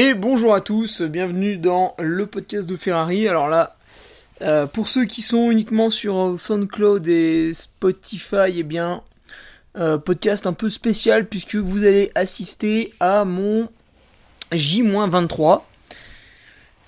Et 0.00 0.14
bonjour 0.14 0.54
à 0.54 0.60
tous, 0.60 1.02
bienvenue 1.02 1.56
dans 1.56 1.96
le 1.98 2.24
podcast 2.26 2.70
de 2.70 2.76
Ferrari. 2.76 3.26
Alors 3.26 3.48
là, 3.48 3.76
euh, 4.42 4.64
pour 4.68 4.86
ceux 4.86 5.06
qui 5.06 5.22
sont 5.22 5.50
uniquement 5.50 5.90
sur 5.90 6.38
SoundCloud 6.38 7.08
et 7.08 7.52
Spotify, 7.52 8.52
eh 8.54 8.62
bien, 8.62 9.02
euh, 9.76 9.98
podcast 9.98 10.46
un 10.46 10.52
peu 10.52 10.70
spécial 10.70 11.28
puisque 11.28 11.56
vous 11.56 11.82
allez 11.82 12.12
assister 12.14 12.92
à 13.00 13.24
mon 13.24 13.68
J-23. 14.52 15.62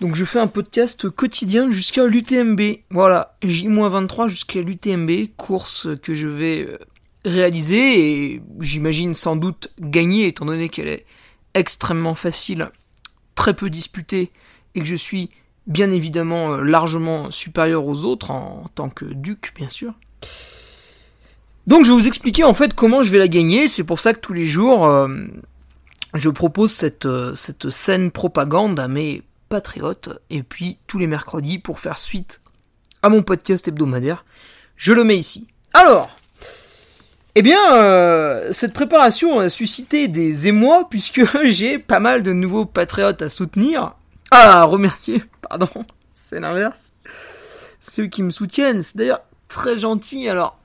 Donc 0.01 0.15
je 0.15 0.25
fais 0.25 0.39
un 0.39 0.47
podcast 0.47 1.11
quotidien 1.11 1.69
jusqu'à 1.69 2.07
l'UTMB. 2.07 2.61
Voilà, 2.91 3.35
J-23 3.43 4.29
jusqu'à 4.29 4.61
l'UTMB, 4.61 5.35
course 5.37 5.89
que 6.01 6.15
je 6.15 6.29
vais 6.29 6.65
euh, 6.69 6.79
réaliser 7.25 8.35
et 8.35 8.43
j'imagine 8.61 9.15
sans 9.15 9.35
doute 9.35 9.73
gagner 9.81 10.29
étant 10.29 10.45
donné 10.45 10.69
qu'elle 10.69 10.87
est 10.87 11.07
extrêmement 11.55 12.15
facile 12.15 12.71
très 13.41 13.55
peu 13.55 13.71
disputé 13.71 14.33
et 14.75 14.81
que 14.81 14.87
je 14.87 14.95
suis 14.95 15.31
bien 15.67 15.89
évidemment 15.89 16.53
euh, 16.53 16.63
largement 16.63 17.31
supérieur 17.31 17.87
aux 17.87 18.05
autres 18.05 18.31
en, 18.31 18.65
tant 18.75 18.91
que 18.91 19.07
duc 19.07 19.55
bien 19.57 19.71
sûr. 19.71 19.95
Donc 21.67 21.87
je 21.87 21.91
vais 21.91 21.97
vous 21.97 22.07
expliquer 22.07 22.45
en 22.45 22.53
fait 22.53 22.75
comment 22.75 23.03
je 23.03 23.11
vais 23.11 23.17
la 23.19 23.29
gagner, 23.29 23.67
c'est 23.67 23.83
pour 23.83 23.99
ça 23.99 24.13
que 24.13 24.21
tous 24.21 24.35
les 24.35 24.47
jours 24.47 24.85
euh, 24.85 25.09
je 26.13 26.29
propose 26.29 26.71
cette, 26.71 27.07
euh, 27.07 27.35
cette 27.35 27.71
scène 27.71 28.11
propagande 28.11 28.79
à 28.79 28.89
mes 28.89 29.23
patriotes 29.49 30.11
et 30.29 30.43
puis 30.43 30.77
tous 30.87 30.99
les 30.99 31.07
mercredis 31.07 31.59
pour 31.59 31.79
faire 31.79 31.97
suite 31.97 32.43
à 33.03 33.09
mon 33.09 33.23
podcast 33.23 33.67
hebdomadaire, 33.67 34.27
je 34.77 34.93
le 34.93 35.03
mets 35.03 35.17
ici. 35.17 35.47
Alors, 35.73 36.15
eh 37.37 37.43
bien, 37.43 37.75
euh, 37.75 38.49
cette 38.53 38.73
préparation 38.73 39.39
a 39.39 39.49
suscité 39.49 40.09
des 40.09 40.49
émois 40.49 40.89
puisque 40.89 41.23
j'ai 41.45 41.79
pas 41.79 42.01
mal 42.01 42.23
de 42.23 42.33
nouveaux 42.33 42.67
patriotes 42.67 43.23
à 43.23 43.29
soutenir. 43.29 43.95
Ah, 44.31 44.65
remercier, 44.65 45.23
pardon, 45.49 45.69
c'est 46.15 46.41
l'inverse. 46.41 46.95
Ceux 47.79 48.07
qui 48.07 48.23
me 48.23 48.31
soutiennent, 48.31 48.83
c'est 48.83 48.99
d'ailleurs 48.99 49.23
très 49.49 49.77
gentil. 49.77 50.29
Alors, 50.29 50.59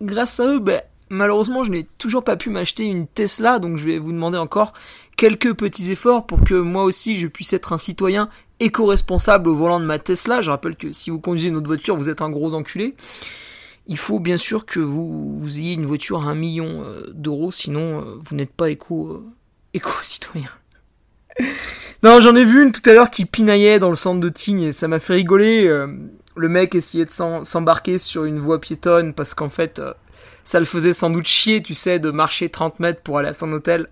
grâce 0.00 0.40
à 0.40 0.46
eux, 0.46 0.58
ben, 0.58 0.80
malheureusement, 1.10 1.64
je 1.64 1.70
n'ai 1.70 1.84
toujours 1.98 2.24
pas 2.24 2.36
pu 2.36 2.48
m'acheter 2.48 2.84
une 2.84 3.06
Tesla, 3.06 3.58
donc 3.58 3.76
je 3.76 3.84
vais 3.84 3.98
vous 3.98 4.12
demander 4.12 4.38
encore 4.38 4.72
quelques 5.16 5.52
petits 5.54 5.92
efforts 5.92 6.26
pour 6.26 6.44
que 6.44 6.54
moi 6.54 6.84
aussi 6.84 7.14
je 7.14 7.26
puisse 7.26 7.52
être 7.52 7.74
un 7.74 7.78
citoyen 7.78 8.30
éco-responsable 8.58 9.50
au 9.50 9.54
volant 9.54 9.80
de 9.80 9.84
ma 9.84 9.98
Tesla. 9.98 10.40
Je 10.40 10.50
rappelle 10.50 10.76
que 10.76 10.92
si 10.92 11.10
vous 11.10 11.20
conduisez 11.20 11.48
une 11.48 11.56
autre 11.56 11.66
voiture, 11.66 11.96
vous 11.96 12.08
êtes 12.08 12.22
un 12.22 12.30
gros 12.30 12.54
enculé 12.54 12.94
il 13.90 13.98
faut 13.98 14.20
bien 14.20 14.36
sûr 14.36 14.66
que 14.66 14.78
vous, 14.78 15.44
ayez 15.58 15.72
une 15.72 15.84
voiture 15.84 16.22
à 16.22 16.30
un 16.30 16.34
million 16.36 16.84
euh, 16.84 17.10
d'euros, 17.12 17.50
sinon 17.50 18.00
euh, 18.00 18.14
vous 18.20 18.36
n'êtes 18.36 18.52
pas 18.52 18.70
éco, 18.70 19.08
euh, 19.08 19.24
éco-citoyen. 19.74 20.48
non, 22.04 22.20
j'en 22.20 22.36
ai 22.36 22.44
vu 22.44 22.62
une 22.62 22.70
tout 22.70 22.88
à 22.88 22.92
l'heure 22.92 23.10
qui 23.10 23.24
pinaillait 23.24 23.80
dans 23.80 23.88
le 23.88 23.96
centre 23.96 24.20
de 24.20 24.28
Tignes 24.28 24.62
et 24.62 24.72
ça 24.72 24.86
m'a 24.86 25.00
fait 25.00 25.14
rigoler. 25.14 25.68
le 26.36 26.48
mec 26.48 26.76
essayait 26.76 27.04
de 27.04 27.10
s'embarquer 27.10 27.98
sur 27.98 28.24
une 28.24 28.38
voie 28.38 28.60
piétonne 28.60 29.12
parce 29.12 29.34
qu'en 29.34 29.48
fait, 29.48 29.82
ça 30.44 30.60
le 30.60 30.66
faisait 30.66 30.92
sans 30.92 31.10
doute 31.10 31.26
chier, 31.26 31.60
tu 31.60 31.74
sais, 31.74 31.98
de 31.98 32.12
marcher 32.12 32.48
30 32.48 32.78
mètres 32.78 33.02
pour 33.02 33.18
aller 33.18 33.30
à 33.30 33.34
son 33.34 33.52
hôtel. 33.52 33.88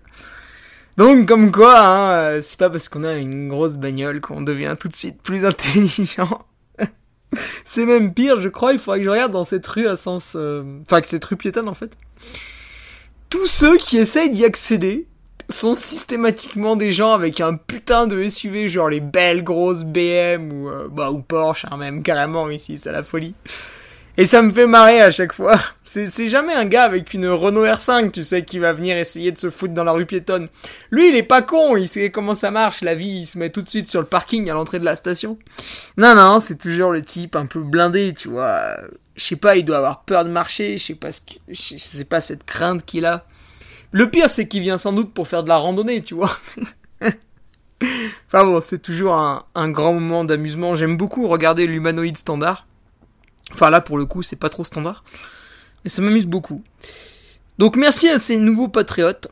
Donc, 0.95 1.27
comme 1.27 1.51
quoi, 1.51 1.77
hein, 1.77 2.41
c'est 2.41 2.57
pas 2.57 2.69
parce 2.69 2.87
qu'on 2.87 3.03
a 3.03 3.15
une 3.15 3.49
grosse 3.49 3.75
bagnole 3.75 4.21
qu'on 4.21 4.41
devient 4.41 4.75
tout 4.79 4.87
de 4.87 4.95
suite 4.95 5.21
plus 5.21 5.43
intelligent. 5.45 6.45
C'est 7.63 7.85
même 7.85 8.13
pire, 8.13 8.41
je 8.41 8.49
crois. 8.49 8.73
Il 8.73 8.79
faudrait 8.79 8.99
que 8.99 9.05
je 9.05 9.09
regarde 9.09 9.31
dans 9.31 9.45
cette 9.45 9.65
rue 9.67 9.87
à 9.87 9.95
sens. 9.95 10.33
Euh, 10.35 10.63
enfin, 10.81 11.01
que 11.01 11.07
cette 11.07 11.25
rue 11.25 11.37
piétonne 11.37 11.69
en 11.69 11.73
fait. 11.73 11.97
Tous 13.29 13.47
ceux 13.47 13.77
qui 13.77 13.97
essayent 13.97 14.31
d'y 14.31 14.43
accéder 14.43 15.07
sont 15.49 15.75
systématiquement 15.75 16.75
des 16.75 16.91
gens 16.91 17.11
avec 17.11 17.41
un 17.41 17.55
putain 17.55 18.07
de 18.07 18.27
SUV, 18.27 18.67
genre 18.67 18.89
les 18.89 18.99
belles 18.99 19.43
grosses 19.43 19.83
BM 19.83 20.51
ou, 20.51 20.69
euh, 20.69 20.87
bah, 20.89 21.11
ou 21.11 21.21
Porsche, 21.21 21.65
hein, 21.69 21.77
même 21.77 22.03
carrément 22.03 22.49
ici, 22.49 22.77
c'est 22.77 22.91
la 22.91 23.03
folie. 23.03 23.33
Et 24.19 24.25
ça 24.25 24.41
me 24.41 24.51
fait 24.51 24.67
marrer 24.67 24.99
à 24.99 25.11
chaque 25.11 25.31
fois. 25.31 25.57
C'est 25.85 26.27
jamais 26.27 26.51
un 26.51 26.65
gars 26.65 26.83
avec 26.83 27.13
une 27.13 27.25
Renault 27.25 27.63
R5, 27.63 28.11
tu 28.11 28.21
sais, 28.21 28.43
qui 28.43 28.59
va 28.59 28.73
venir 28.73 28.97
essayer 28.97 29.31
de 29.31 29.37
se 29.37 29.49
foutre 29.49 29.73
dans 29.73 29.85
la 29.85 29.93
rue 29.93 30.05
piétonne. 30.05 30.49
Lui, 30.91 31.07
il 31.07 31.15
est 31.15 31.23
pas 31.23 31.41
con, 31.41 31.77
il 31.77 31.87
sait 31.87 32.11
comment 32.11 32.33
ça 32.33 32.51
marche, 32.51 32.81
la 32.81 32.95
vie, 32.95 33.19
il 33.21 33.25
se 33.25 33.39
met 33.39 33.49
tout 33.49 33.61
de 33.61 33.69
suite 33.69 33.87
sur 33.87 34.01
le 34.01 34.05
parking 34.05 34.49
à 34.49 34.55
l'entrée 34.55 34.77
de 34.77 34.83
la 34.83 34.97
station. 34.97 35.39
Non, 35.95 36.15
non, 36.15 36.41
c'est 36.41 36.57
toujours 36.57 36.91
le 36.91 37.01
type 37.01 37.37
un 37.37 37.45
peu 37.45 37.61
blindé, 37.61 38.13
tu 38.13 38.27
vois. 38.27 38.75
Je 39.15 39.23
sais 39.23 39.37
pas, 39.37 39.55
il 39.55 39.63
doit 39.63 39.77
avoir 39.77 40.03
peur 40.03 40.25
de 40.25 40.29
marcher, 40.29 40.77
je 40.77 40.83
sais 40.87 40.95
pas 40.95 41.13
ce 41.13 41.21
que, 41.21 41.35
je 41.47 41.77
sais 41.77 42.03
pas 42.03 42.19
cette 42.19 42.43
crainte 42.43 42.83
qu'il 42.83 43.05
a. 43.05 43.25
Le 43.93 44.09
pire, 44.09 44.29
c'est 44.29 44.49
qu'il 44.49 44.63
vient 44.63 44.77
sans 44.77 44.91
doute 44.91 45.13
pour 45.13 45.29
faire 45.29 45.43
de 45.45 45.49
la 45.49 45.55
randonnée, 45.55 46.01
tu 46.01 46.15
vois. 46.15 46.37
enfin 47.01 48.43
bon, 48.43 48.59
c'est 48.59 48.81
toujours 48.81 49.15
un, 49.15 49.45
un 49.55 49.69
grand 49.69 49.93
moment 49.93 50.25
d'amusement. 50.25 50.75
J'aime 50.75 50.97
beaucoup 50.97 51.29
regarder 51.29 51.65
l'humanoïde 51.67 52.17
standard. 52.17 52.65
Enfin 53.51 53.69
là 53.69 53.81
pour 53.81 53.97
le 53.97 54.05
coup 54.05 54.21
c'est 54.21 54.35
pas 54.35 54.49
trop 54.49 54.63
standard. 54.63 55.03
Mais 55.83 55.89
ça 55.89 56.01
m'amuse 56.01 56.27
beaucoup. 56.27 56.63
Donc 57.57 57.75
merci 57.75 58.09
à 58.09 58.19
ces 58.19 58.37
nouveaux 58.37 58.67
patriotes. 58.67 59.29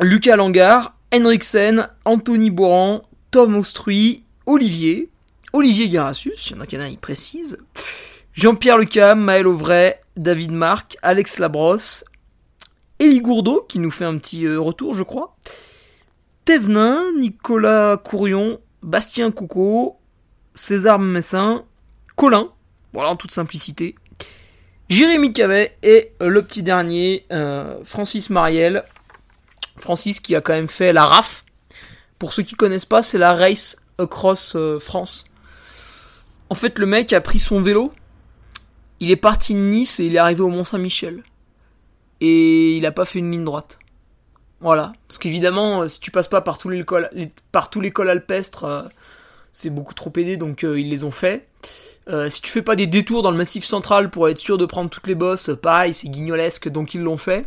Lucas 0.00 0.36
Langard, 0.36 0.94
Henriksen, 1.14 1.88
Anthony 2.04 2.50
Boran, 2.50 3.02
Tom 3.30 3.56
Ostruy, 3.56 4.24
Olivier, 4.46 5.10
Olivier 5.52 5.88
Garassus, 5.88 6.34
il 6.46 6.52
y 6.52 6.54
en 6.56 6.60
a 6.60 6.66
qui 6.66 6.76
il 6.76 6.98
précise, 6.98 7.58
Jean-Pierre 8.32 8.78
Lecam, 8.78 9.20
Maël 9.20 9.46
Auvray, 9.46 10.00
David 10.16 10.50
Marc, 10.50 10.96
Alex 11.02 11.38
Labrosse, 11.38 12.04
Elie 13.00 13.20
Gourdeau, 13.20 13.64
qui 13.68 13.78
nous 13.78 13.92
fait 13.92 14.04
un 14.04 14.16
petit 14.18 14.46
euh, 14.46 14.58
retour, 14.58 14.94
je 14.94 15.04
crois, 15.04 15.36
Thévenin, 16.44 17.12
Nicolas 17.16 17.96
Courion, 17.96 18.58
Bastien 18.82 19.30
Coucault, 19.30 19.98
César 20.54 20.98
Messin, 20.98 21.64
Colin, 22.16 22.50
voilà, 22.94 23.10
en 23.10 23.16
toute 23.16 23.32
simplicité. 23.32 23.96
Jérémy 24.88 25.32
Cavet 25.32 25.76
et 25.82 26.12
le 26.20 26.42
petit 26.42 26.62
dernier, 26.62 27.26
euh, 27.32 27.78
Francis 27.84 28.30
Mariel. 28.30 28.84
Francis 29.76 30.20
qui 30.20 30.36
a 30.36 30.40
quand 30.40 30.52
même 30.52 30.68
fait 30.68 30.92
la 30.92 31.04
RAF. 31.04 31.44
Pour 32.18 32.32
ceux 32.32 32.44
qui 32.44 32.54
connaissent 32.54 32.84
pas, 32.84 33.02
c'est 33.02 33.18
la 33.18 33.34
Race 33.34 33.76
Across 33.98 34.54
euh, 34.54 34.78
France. 34.78 35.24
En 36.48 36.54
fait, 36.54 36.78
le 36.78 36.86
mec 36.86 37.12
a 37.12 37.20
pris 37.20 37.40
son 37.40 37.60
vélo, 37.60 37.92
il 39.00 39.10
est 39.10 39.16
parti 39.16 39.54
de 39.54 39.58
Nice 39.58 39.98
et 39.98 40.06
il 40.06 40.14
est 40.14 40.18
arrivé 40.18 40.42
au 40.42 40.48
Mont-Saint-Michel. 40.48 41.24
Et 42.20 42.76
il 42.76 42.86
a 42.86 42.92
pas 42.92 43.04
fait 43.04 43.18
une 43.18 43.30
ligne 43.30 43.44
droite. 43.44 43.80
Voilà. 44.60 44.92
Parce 45.08 45.18
qu'évidemment, 45.18 45.88
si 45.88 45.98
tu 45.98 46.10
passes 46.10 46.28
pas 46.28 46.40
par 46.40 46.58
tout 46.58 46.68
l'école, 46.68 47.10
par 47.50 47.70
tout 47.70 47.80
l'école 47.80 48.08
alpestre, 48.08 48.88
c'est 49.54 49.70
beaucoup 49.70 49.94
trop 49.94 50.12
aidé, 50.16 50.36
donc 50.36 50.62
ils 50.62 50.88
les 50.88 51.04
ont 51.04 51.10
fait. 51.10 51.48
si 52.28 52.42
tu 52.42 52.50
fais 52.50 52.62
pas 52.62 52.76
des 52.76 52.86
détours 52.86 53.22
dans 53.22 53.30
le 53.30 53.36
massif 53.36 53.64
central 53.64 54.10
pour 54.10 54.28
être 54.28 54.38
sûr 54.38 54.58
de 54.58 54.66
prendre 54.66 54.90
toutes 54.90 55.06
les 55.06 55.14
bosses, 55.14 55.50
pareil, 55.62 55.94
c'est 55.94 56.08
guignolesque, 56.08 56.68
donc 56.68 56.94
ils 56.94 57.00
l'ont 57.00 57.16
fait. 57.16 57.46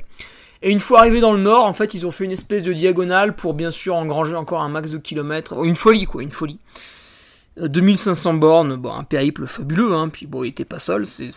Et 0.62 0.72
une 0.72 0.80
fois 0.80 1.00
arrivés 1.00 1.20
dans 1.20 1.34
le 1.34 1.40
nord, 1.40 1.66
en 1.66 1.74
fait, 1.74 1.94
ils 1.94 2.06
ont 2.06 2.12
fait 2.12 2.26
une 2.26 2.32
espèce 2.32 2.64
de 2.64 2.74
diagonale 2.74 3.36
pour 3.36 3.54
bien 3.54 3.72
sûr 3.72 3.96
engranger 3.96 4.36
encore 4.36 4.62
un 4.62 4.70
max 4.70 4.92
de 4.92 4.98
kilomètres. 4.98 5.64
Une 5.64 5.76
folie, 5.76 6.06
quoi, 6.06 6.24
une 6.24 6.32
folie. 6.32 6.60
2500 7.58 8.36
bornes, 8.36 8.76
bon, 8.76 8.94
un 8.94 9.04
périple 9.04 9.48
fabuleux, 9.48 9.94
hein, 9.94 10.10
puis 10.10 10.28
bon, 10.28 10.44
il 10.44 10.50
était 10.50 10.66
pas 10.66 10.80
seul, 10.80 11.06
c'est, 11.06 11.32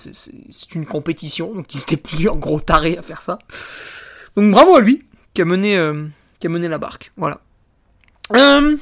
une 0.75 0.85
compétition, 0.85 1.55
donc 1.55 1.75
ils 1.75 1.81
étaient 1.81 1.97
plusieurs 2.09 2.37
gros 2.37 2.61
tarés 2.61 2.99
à 2.99 3.03
faire 3.03 3.23
ça. 3.23 3.39
Donc 4.37 4.51
bravo 4.51 4.77
à 4.77 4.81
lui, 4.81 5.03
qui 5.33 5.43
a 5.43 5.45
mené, 5.45 5.77
euh, 5.77 6.07
qui 6.39 6.47
a 6.47 6.51
mené 6.51 6.69
la 6.69 6.79
barque, 6.79 7.13
voilà. 7.17 7.41
Euh, 8.37 8.77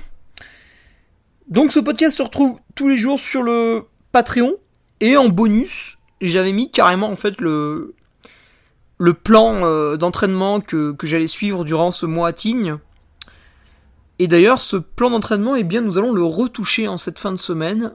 donc 1.49 1.73
ce 1.73 1.81
podcast 1.81 2.17
se 2.17 2.23
retrouve 2.23 2.59
tous 2.75 2.89
les 2.89 2.97
jours 2.97 3.19
sur 3.19 3.43
le 3.43 3.85
Patreon, 4.13 4.57
et 5.01 5.17
en 5.17 5.29
bonus, 5.29 5.99
j'avais 6.21 6.53
mis 6.53 6.71
carrément 6.71 7.09
en 7.09 7.17
fait 7.17 7.41
le, 7.41 7.95
plan 9.23 9.65
euh, 9.65 9.97
d'entraînement 9.97 10.61
que, 10.61 10.95
j'allais 11.03 11.27
suivre 11.27 11.65
durant 11.65 11.91
ce 11.91 12.07
mois 12.07 12.29
à 12.29 12.33
Tignes. 12.33 12.79
Et 14.19 14.27
d'ailleurs, 14.27 14.61
ce 14.61 14.77
plan 14.77 15.11
d'entraînement, 15.11 15.55
eh 15.55 15.63
bien, 15.63 15.81
nous 15.81 15.97
allons 15.97 16.13
le 16.13 16.25
retoucher 16.25 16.89
en 16.89 16.97
cette 16.97 17.19
fin 17.19 17.31
de 17.31 17.37
semaine, 17.37 17.95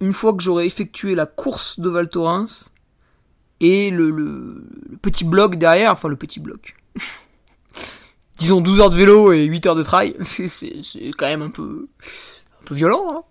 une 0.00 0.12
fois 0.12 0.34
que 0.34 0.42
j'aurai 0.42 0.66
effectué 0.66 1.14
la 1.14 1.26
course 1.26 1.80
de 1.80 1.88
Val 1.88 2.08
Thorens 2.08 2.72
et 3.60 3.90
le, 3.90 4.10
le, 4.10 4.62
petit 5.00 5.24
bloc 5.24 5.56
derrière, 5.56 5.92
enfin 5.92 6.08
le 6.08 6.16
petit 6.16 6.40
bloc. 6.40 6.76
Disons 8.38 8.60
12 8.60 8.80
heures 8.80 8.90
de 8.90 8.96
vélo 8.96 9.32
et 9.32 9.44
8 9.44 9.66
heures 9.66 9.74
de 9.74 9.82
trail, 9.82 10.16
c'est 10.20 11.10
quand 11.16 11.26
même 11.26 11.42
un 11.42 11.50
peu, 11.50 11.88
un 12.60 12.64
peu 12.64 12.74
violent, 12.74 13.04
hein, 13.10 13.22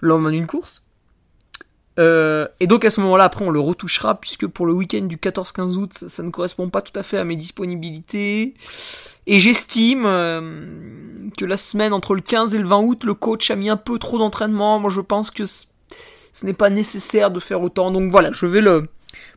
lendemain 0.00 0.30
d'une 0.30 0.46
course. 0.46 0.82
Euh, 1.98 2.46
et 2.60 2.66
donc 2.66 2.84
à 2.84 2.90
ce 2.90 3.00
moment-là, 3.00 3.24
après, 3.24 3.44
on 3.44 3.50
le 3.50 3.60
retouchera, 3.60 4.20
puisque 4.20 4.46
pour 4.46 4.66
le 4.66 4.72
week-end 4.72 5.02
du 5.02 5.16
14-15 5.16 5.76
août, 5.76 5.92
ça, 5.94 6.08
ça, 6.08 6.22
ne 6.22 6.30
correspond 6.30 6.68
pas 6.68 6.82
tout 6.82 6.98
à 6.98 7.02
fait 7.02 7.18
à 7.18 7.24
mes 7.24 7.36
disponibilités. 7.36 8.54
Et 9.26 9.38
j'estime 9.40 10.04
euh, 10.06 10.66
que 11.36 11.44
la 11.44 11.56
semaine 11.56 11.92
entre 11.92 12.14
le 12.14 12.20
15 12.20 12.54
et 12.54 12.58
le 12.58 12.66
20 12.66 12.80
août, 12.80 13.04
le 13.04 13.14
coach 13.14 13.50
a 13.50 13.56
mis 13.56 13.70
un 13.70 13.76
peu 13.76 13.98
trop 13.98 14.18
d'entraînement. 14.18 14.78
Moi, 14.78 14.90
je 14.90 15.00
pense 15.00 15.30
que 15.30 15.44
ce 15.46 15.66
n'est 16.44 16.52
pas 16.52 16.70
nécessaire 16.70 17.30
de 17.30 17.40
faire 17.40 17.62
autant. 17.62 17.90
Donc 17.90 18.10
voilà, 18.10 18.30
je 18.32 18.46
vais 18.46 18.60
le... 18.60 18.88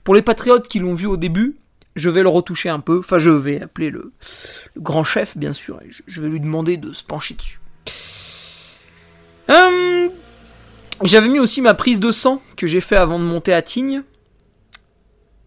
Pour 0.04 0.16
les 0.16 0.22
patriotes 0.22 0.68
qui 0.68 0.80
l'ont 0.80 0.94
vu 0.94 1.08
au 1.08 1.18
début, 1.18 1.58
je 1.96 2.10
vais 2.10 2.22
le 2.22 2.30
retoucher 2.30 2.70
un 2.70 2.80
peu. 2.80 3.00
Enfin, 3.00 3.18
je 3.18 3.32
vais 3.32 3.62
appeler 3.62 3.90
le, 3.90 4.12
grand 4.78 5.04
chef, 5.04 5.38
bien 5.38 5.54
sûr, 5.54 5.80
et 5.82 5.90
je, 5.90 6.22
vais 6.22 6.30
lui 6.30 6.40
demander 6.40 6.78
de 6.78 6.94
se 6.94 7.04
pencher 7.04 7.36
dessus. 7.36 7.60
Euh, 9.50 10.10
j'avais 11.04 11.30
mis 11.30 11.40
aussi 11.40 11.62
ma 11.62 11.74
prise 11.74 12.00
de 12.00 12.12
sang 12.12 12.42
que 12.56 12.68
j'ai 12.68 12.81
fait 12.81 12.96
avant 12.96 13.19
de 13.19 13.24
monter 13.24 13.54
à 13.54 13.62
Tignes. 13.62 14.04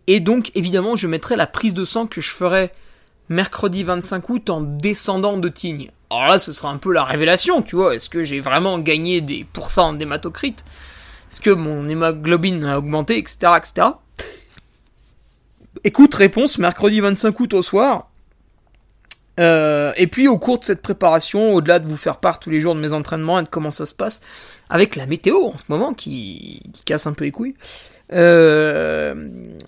Et 0.06 0.20
donc, 0.20 0.50
évidemment, 0.54 0.96
je 0.96 1.06
mettrai 1.06 1.36
la 1.36 1.46
prise 1.46 1.74
de 1.74 1.84
sang 1.84 2.06
que 2.06 2.20
je 2.20 2.30
ferai 2.30 2.72
mercredi 3.28 3.84
25 3.84 4.28
août 4.28 4.50
en 4.50 4.60
descendant 4.60 5.36
de 5.36 5.48
Tignes. 5.48 5.90
Alors 6.10 6.26
là, 6.26 6.38
ce 6.38 6.52
sera 6.52 6.70
un 6.70 6.76
peu 6.76 6.92
la 6.92 7.04
révélation, 7.04 7.62
tu 7.62 7.76
vois. 7.76 7.94
Est-ce 7.94 8.08
que 8.08 8.22
j'ai 8.22 8.40
vraiment 8.40 8.78
gagné 8.78 9.20
des 9.20 9.46
pourcents 9.50 9.92
d'hématocrite 9.92 10.64
Est-ce 11.30 11.40
que 11.40 11.50
mon 11.50 11.88
hémoglobine 11.88 12.64
a 12.64 12.78
augmenté, 12.78 13.16
etc., 13.16 13.52
etc. 13.56 13.88
Écoute, 15.84 16.14
réponse 16.14 16.58
mercredi 16.58 17.00
25 17.00 17.40
août 17.40 17.54
au 17.54 17.62
soir. 17.62 18.11
Euh, 19.40 19.92
et 19.96 20.06
puis 20.06 20.28
au 20.28 20.38
cours 20.38 20.58
de 20.58 20.64
cette 20.64 20.82
préparation, 20.82 21.54
au-delà 21.54 21.78
de 21.78 21.86
vous 21.86 21.96
faire 21.96 22.18
part 22.18 22.38
tous 22.38 22.50
les 22.50 22.60
jours 22.60 22.74
de 22.74 22.80
mes 22.80 22.92
entraînements 22.92 23.38
et 23.40 23.42
de 23.42 23.48
comment 23.48 23.70
ça 23.70 23.86
se 23.86 23.94
passe, 23.94 24.20
avec 24.68 24.96
la 24.96 25.06
météo 25.06 25.46
en 25.46 25.56
ce 25.56 25.64
moment 25.68 25.94
qui, 25.94 26.62
casse 26.84 27.06
un 27.06 27.12
peu 27.12 27.24
les 27.24 27.30
couilles, 27.30 27.54
euh, 28.12 29.14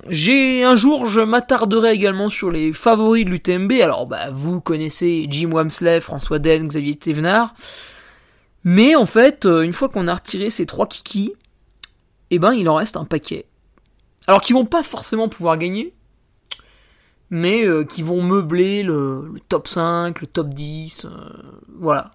j'ai 0.09 0.65
un 0.65 0.75
jour, 0.75 1.07
je 1.07 1.21
m'attarderai 1.21 1.93
également 1.93 2.29
sur 2.29 2.51
les 2.51 2.73
favoris 2.75 3.25
de 3.25 3.31
l'UTMB. 3.31 3.73
Alors, 3.81 4.07
bah, 4.07 4.31
vous 4.31 4.61
connaissez 4.61 5.27
Jim 5.31 5.51
Wamsley, 5.53 6.01
François 6.01 6.39
Den, 6.39 6.69
Xavier 6.69 6.97
Thévenard. 6.97 7.55
Mais 8.65 8.97
en 8.97 9.07
fait, 9.07 9.47
euh, 9.47 9.63
une 9.63 9.73
fois 9.73 9.89
qu'on 9.89 10.09
a 10.09 10.15
retiré 10.15 10.51
ces 10.51 10.67
trois 10.67 10.87
kikis, 10.87 11.33
eh 12.31 12.39
ben, 12.39 12.53
il 12.53 12.69
en 12.69 12.75
reste 12.75 12.97
un 12.97 13.05
paquet. 13.05 13.47
Alors, 14.27 14.41
qui 14.41 14.53
vont 14.53 14.67
pas 14.67 14.83
forcément 14.83 15.29
pouvoir 15.29 15.57
gagner, 15.57 15.95
mais 17.31 17.65
euh, 17.65 17.85
qui 17.85 18.03
vont 18.03 18.23
meubler 18.23 18.83
le, 18.83 19.35
top 19.49 19.69
5, 19.69 20.21
le 20.21 20.27
top 20.27 20.49
10, 20.49 21.07
voilà. 21.79 22.13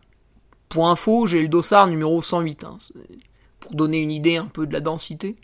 Pour 0.70 0.88
info, 0.88 1.26
j'ai 1.26 1.42
le 1.42 1.48
dossard 1.48 1.88
numéro 1.88 2.22
108, 2.22 2.64
hein, 2.64 2.78
pour 3.60 3.74
donner 3.74 4.02
une 4.02 4.12
idée 4.12 4.38
un 4.38 4.46
peu 4.46 4.68
de 4.68 4.74
la 4.74 4.80
densité. 4.80 5.36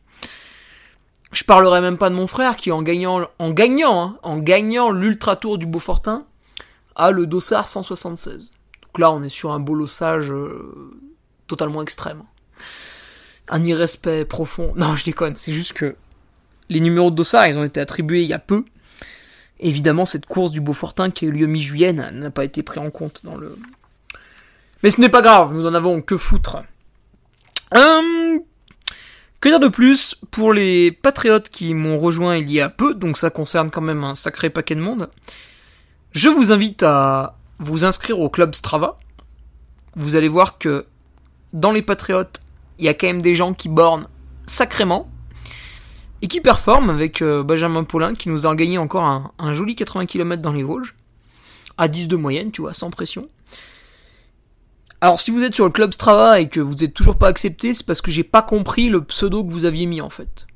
Je 1.32 1.44
parlerai 1.44 1.82
même 1.82 1.98
pas 1.98 2.10
de 2.10 2.16
mon 2.16 2.28
frère 2.28 2.56
qui 2.56 2.72
en 2.72 2.82
gagnant, 2.82 3.28
en 3.40 3.52
gagnant, 3.52 4.02
hein, 4.02 4.20
en 4.24 4.38
gagnant 4.38 4.92
l'ultra 4.92 5.36
tour 5.36 5.58
du 5.58 5.66
Beaufortin, 5.66 6.26
a 6.96 7.12
le 7.12 7.28
dossard 7.28 7.68
176. 7.68 8.54
Donc 8.82 9.00
là, 9.00 9.12
on 9.12 9.22
est 9.22 9.30
sur 9.30 9.52
un 9.52 9.60
bolossage 9.60 10.32
euh, 10.32 10.94
totalement 11.48 11.82
extrême. 11.82 12.24
Un 13.50 13.64
irrespect 13.64 14.26
profond. 14.26 14.74
Non, 14.78 14.96
je 14.96 15.06
déconne, 15.06 15.36
c'est 15.36 15.54
juste 15.54 15.74
que 15.74 15.96
les 16.70 16.80
numéros 16.80 17.12
de 17.12 17.16
dossard, 17.16 17.48
ils 17.48 17.60
ont 17.60 17.64
été 17.64 17.80
attribués 17.80 18.22
il 18.22 18.30
y 18.30 18.34
a 18.34 18.40
peu. 18.40 18.64
Évidemment, 19.60 20.06
cette 20.06 20.26
course 20.26 20.52
du 20.52 20.62
Beaufortin 20.62 21.12
qui 21.12 21.26
a 21.26 21.28
eu 21.30 21.32
lieu 21.32 21.48
mi-juillet 21.48 21.94
n'a 21.94 22.32
pas 22.32 22.44
été 22.44 22.62
pris 22.62 22.80
en 22.80 22.92
compte 22.92 23.22
dans 23.24 23.38
le. 23.38 23.58
Mais 24.84 24.90
ce 24.90 25.00
n'est 25.00 25.10
pas 25.10 25.22
grave, 25.22 25.54
nous 25.54 25.66
en 25.66 25.74
avons 25.74 26.02
que 26.02 26.18
foutre. 26.18 26.64
Hum, 27.72 28.42
que 29.40 29.50
dire 29.50 29.60
de 29.60 29.68
plus 29.68 30.16
pour 30.32 30.54
les 30.54 30.92
patriotes 30.92 31.50
qui 31.50 31.74
m'ont 31.74 31.98
rejoint 31.98 32.38
il 32.38 32.52
y 32.52 32.62
a 32.62 32.70
peu, 32.70 32.94
donc 32.94 33.18
ça 33.18 33.30
concerne 33.30 33.70
quand 33.70 33.82
même 33.82 34.04
un 34.04 34.14
sacré 34.14 34.50
paquet 34.50 34.76
de 34.76 34.82
monde. 34.82 35.10
Je 36.12 36.30
vous 36.30 36.52
invite 36.52 36.84
à 36.84 37.38
vous 37.60 37.86
inscrire 37.86 38.20
au 38.20 38.30
club 38.30 38.56
Strava. 38.56 38.98
Vous 39.96 40.16
allez 40.16 40.28
voir 40.28 40.58
que 40.58 40.86
dans 41.54 41.72
les 41.72 41.82
patriotes, 41.82 42.42
il 42.80 42.86
y 42.86 42.90
a 42.90 42.94
quand 42.94 43.08
même 43.08 43.22
des 43.22 43.36
gens 43.36 43.54
qui 43.54 43.70
bornent 43.70 44.08
sacrément 44.46 45.10
et 46.26 46.28
qui 46.28 46.42
performent 46.42 46.90
avec 46.90 47.22
euh, 47.22 47.44
Benjamin 47.44 47.84
Paulin 47.84 48.16
qui 48.16 48.30
nous 48.30 48.48
a 48.48 48.56
gagné 48.56 48.80
encore 48.80 49.04
un, 49.04 49.32
un 49.38 49.54
joli 49.54 49.76
80 49.76 50.08
km 50.08 50.42
dans 50.42 50.54
les 50.54 50.64
Vosges 50.64 50.96
à 51.78 51.88
10 51.88 52.08
de 52.08 52.16
moyenne, 52.16 52.50
tu 52.52 52.62
vois, 52.62 52.74
sans 52.74 52.90
pression. 52.90 53.30
Alors 55.02 55.20
si 55.20 55.30
vous 55.30 55.44
êtes 55.44 55.54
sur 55.54 55.66
le 55.66 55.72
club 55.72 55.94
Strava 55.94 56.40
et 56.40 56.50
que 56.50 56.60
vous 56.60 56.74
n'êtes 56.74 56.96
toujours 56.96 57.20
pas 57.20 57.28
accepté, 57.28 57.76
c'est 57.76 57.86
parce 57.86 58.02
que 58.02 58.10
j'ai 58.10 58.24
pas 58.24 58.42
compris 58.42 58.90
le 58.90 59.04
pseudo 59.04 59.44
que 59.44 59.52
vous 59.52 59.66
aviez 59.66 59.86
mis 59.86 60.02
en 60.02 60.10
fait. 60.10 60.48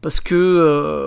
Parce 0.00 0.20
que 0.20 0.34
euh, 0.34 1.04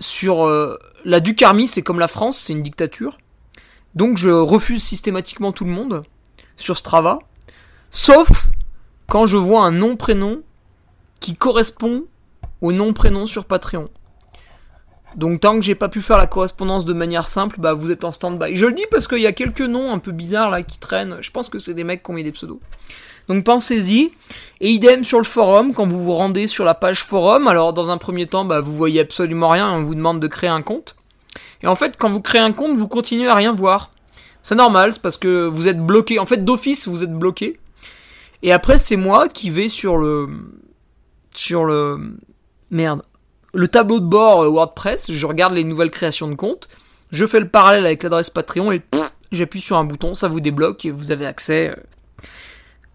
sur 0.00 0.44
euh, 0.44 0.76
la 1.06 1.20
Ducarmie, 1.20 1.66
c'est 1.66 1.80
comme 1.80 1.98
la 1.98 2.08
France, 2.08 2.38
c'est 2.38 2.52
une 2.52 2.60
dictature. 2.60 3.16
Donc 3.94 4.18
je 4.18 4.28
refuse 4.28 4.82
systématiquement 4.82 5.52
tout 5.52 5.64
le 5.64 5.70
monde 5.70 6.02
sur 6.58 6.76
Strava, 6.76 7.20
sauf 7.88 8.48
quand 9.06 9.24
je 9.24 9.38
vois 9.38 9.64
un 9.64 9.70
nom 9.70 9.96
prénom 9.96 10.42
qui 11.20 11.36
correspond 11.36 12.04
au 12.60 12.72
nom 12.72 12.92
prénom 12.92 13.26
sur 13.26 13.44
Patreon. 13.44 13.88
Donc 15.16 15.40
tant 15.40 15.56
que 15.56 15.62
j'ai 15.62 15.74
pas 15.74 15.88
pu 15.88 16.00
faire 16.00 16.18
la 16.18 16.26
correspondance 16.26 16.84
de 16.84 16.92
manière 16.92 17.28
simple, 17.28 17.56
bah 17.58 17.74
vous 17.74 17.90
êtes 17.90 18.04
en 18.04 18.12
stand-by. 18.12 18.54
Je 18.54 18.66
le 18.66 18.72
dis 18.72 18.86
parce 18.90 19.08
qu'il 19.08 19.20
y 19.20 19.26
a 19.26 19.32
quelques 19.32 19.60
noms 19.60 19.92
un 19.92 19.98
peu 19.98 20.12
bizarres 20.12 20.50
là 20.50 20.62
qui 20.62 20.78
traînent. 20.78 21.18
Je 21.20 21.30
pense 21.30 21.48
que 21.48 21.58
c'est 21.58 21.74
des 21.74 21.84
mecs 21.84 22.02
qui 22.02 22.10
ont 22.10 22.14
mis 22.14 22.24
des 22.24 22.32
pseudos. 22.32 22.60
Donc 23.28 23.44
pensez-y. 23.44 24.12
Et 24.60 24.70
idem 24.70 25.04
sur 25.04 25.18
le 25.18 25.24
forum, 25.24 25.74
quand 25.74 25.86
vous 25.86 26.02
vous 26.02 26.12
rendez 26.12 26.46
sur 26.46 26.64
la 26.64 26.74
page 26.74 27.02
forum, 27.02 27.48
alors 27.48 27.72
dans 27.72 27.90
un 27.90 27.98
premier 27.98 28.26
temps, 28.26 28.44
bah 28.44 28.60
vous 28.60 28.74
voyez 28.74 29.00
absolument 29.00 29.48
rien, 29.48 29.72
on 29.72 29.82
vous 29.82 29.94
demande 29.94 30.20
de 30.20 30.26
créer 30.26 30.50
un 30.50 30.62
compte. 30.62 30.96
Et 31.62 31.66
en 31.66 31.74
fait, 31.74 31.96
quand 31.96 32.08
vous 32.08 32.20
créez 32.20 32.40
un 32.40 32.52
compte, 32.52 32.76
vous 32.76 32.88
continuez 32.88 33.28
à 33.28 33.34
rien 33.34 33.52
voir. 33.52 33.90
C'est 34.42 34.54
normal, 34.54 34.92
c'est 34.92 35.02
parce 35.02 35.18
que 35.18 35.46
vous 35.46 35.68
êtes 35.68 35.84
bloqué. 35.84 36.18
En 36.18 36.26
fait, 36.26 36.44
d'office, 36.44 36.88
vous 36.88 37.04
êtes 37.04 37.12
bloqué. 37.12 37.60
Et 38.42 38.52
après, 38.52 38.78
c'est 38.78 38.96
moi 38.96 39.28
qui 39.28 39.50
vais 39.50 39.68
sur 39.68 39.98
le... 39.98 40.28
Sur 41.34 41.64
le... 41.64 42.16
Merde 42.70 43.02
le 43.52 43.68
tableau 43.68 44.00
de 44.00 44.06
bord 44.06 44.42
euh, 44.42 44.48
WordPress, 44.48 45.12
je 45.12 45.26
regarde 45.26 45.54
les 45.54 45.64
nouvelles 45.64 45.90
créations 45.90 46.28
de 46.28 46.34
comptes, 46.34 46.68
je 47.10 47.26
fais 47.26 47.40
le 47.40 47.48
parallèle 47.48 47.86
avec 47.86 48.02
l'adresse 48.02 48.30
Patreon 48.30 48.72
et 48.72 48.82
j'appuie 49.32 49.60
sur 49.60 49.76
un 49.76 49.84
bouton, 49.84 50.14
ça 50.14 50.28
vous 50.28 50.40
débloque 50.40 50.84
et 50.84 50.90
vous 50.90 51.10
avez 51.10 51.26
accès 51.26 51.70
euh, 51.70 51.74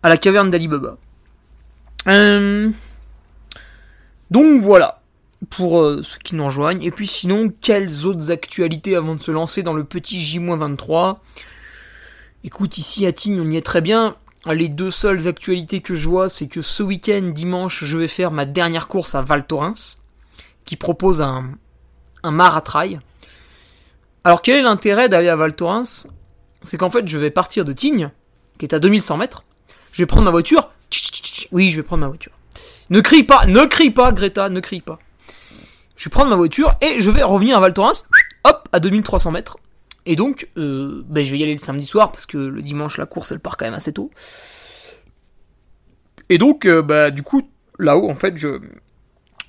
à 0.03 0.09
la 0.09 0.17
caverne 0.17 0.49
d'Alibaba. 0.49 0.97
Euh, 2.07 2.69
donc 4.31 4.61
voilà, 4.61 5.01
pour 5.49 5.81
ceux 6.03 6.19
qui 6.23 6.35
nous 6.35 6.45
rejoignent. 6.45 6.81
Et 6.81 6.91
puis 6.91 7.07
sinon, 7.07 7.51
quelles 7.61 8.05
autres 8.05 8.31
actualités 8.31 8.95
avant 8.95 9.15
de 9.15 9.21
se 9.21 9.31
lancer 9.31 9.63
dans 9.63 9.73
le 9.73 9.83
petit 9.83 10.19
J-23 10.19 11.17
Écoute, 12.43 12.77
ici 12.77 13.07
à 13.07 13.11
Tignes, 13.11 13.41
on 13.41 13.49
y 13.49 13.57
est 13.57 13.65
très 13.65 13.81
bien. 13.81 14.15
Les 14.53 14.69
deux 14.69 14.91
seules 14.91 15.27
actualités 15.27 15.81
que 15.81 15.95
je 15.95 16.07
vois, 16.07 16.29
c'est 16.29 16.47
que 16.47 16.61
ce 16.61 16.83
week-end, 16.83 17.31
dimanche, 17.33 17.83
je 17.83 17.97
vais 17.97 18.07
faire 18.07 18.29
ma 18.29 18.45
dernière 18.45 18.87
course 18.87 19.15
à 19.15 19.21
Val 19.21 19.47
Thorens 19.47 20.03
qui 20.65 20.75
propose 20.75 21.21
un, 21.21 21.49
un 22.21 22.31
maratrail. 22.31 22.99
Alors 24.23 24.41
quel 24.41 24.57
est 24.57 24.61
l'intérêt 24.61 25.09
d'aller 25.09 25.29
à 25.29 25.35
Val 25.35 25.55
Thorens? 25.55 26.07
C'est 26.63 26.77
qu'en 26.77 26.89
fait 26.89 27.07
je 27.07 27.17
vais 27.17 27.31
partir 27.31 27.65
de 27.65 27.73
Tignes, 27.73 28.11
qui 28.57 28.65
est 28.65 28.73
à 28.73 28.79
2100 28.79 29.17
mètres, 29.17 29.43
Je 29.91 30.01
vais 30.01 30.07
prendre 30.07 30.25
ma 30.25 30.31
voiture. 30.31 30.69
Oui, 31.51 31.69
je 31.69 31.77
vais 31.77 31.83
prendre 31.83 32.01
ma 32.01 32.07
voiture. 32.07 32.31
Ne 32.89 33.01
crie 33.01 33.23
pas, 33.23 33.45
ne 33.45 33.65
crie 33.65 33.91
pas, 33.91 34.11
Greta, 34.11 34.49
ne 34.49 34.59
crie 34.59 34.81
pas. 34.81 34.99
Je 35.95 36.05
vais 36.05 36.11
prendre 36.11 36.29
ma 36.29 36.35
voiture 36.35 36.75
et 36.81 36.99
je 36.99 37.09
vais 37.09 37.23
revenir 37.23 37.57
à 37.57 37.59
Val 37.59 37.73
Thorens, 37.73 38.07
hop, 38.43 38.69
à 38.71 38.79
2300 38.79 39.31
mètres. 39.31 39.57
Et 40.05 40.15
donc, 40.15 40.49
euh, 40.57 41.03
ben, 41.07 41.23
je 41.23 41.31
vais 41.31 41.39
y 41.39 41.43
aller 41.43 41.53
le 41.53 41.59
samedi 41.59 41.85
soir 41.85 42.11
parce 42.11 42.25
que 42.25 42.37
le 42.37 42.61
dimanche 42.61 42.97
la 42.97 43.05
course 43.05 43.31
elle 43.31 43.39
part 43.39 43.57
quand 43.57 43.65
même 43.65 43.73
assez 43.73 43.93
tôt. 43.93 44.11
Et 46.29 46.37
donc, 46.37 46.65
euh, 46.65 46.81
bah, 46.81 47.11
du 47.11 47.23
coup, 47.23 47.41
là-haut, 47.79 48.09
en 48.09 48.15
fait, 48.15 48.37
je, 48.37 48.59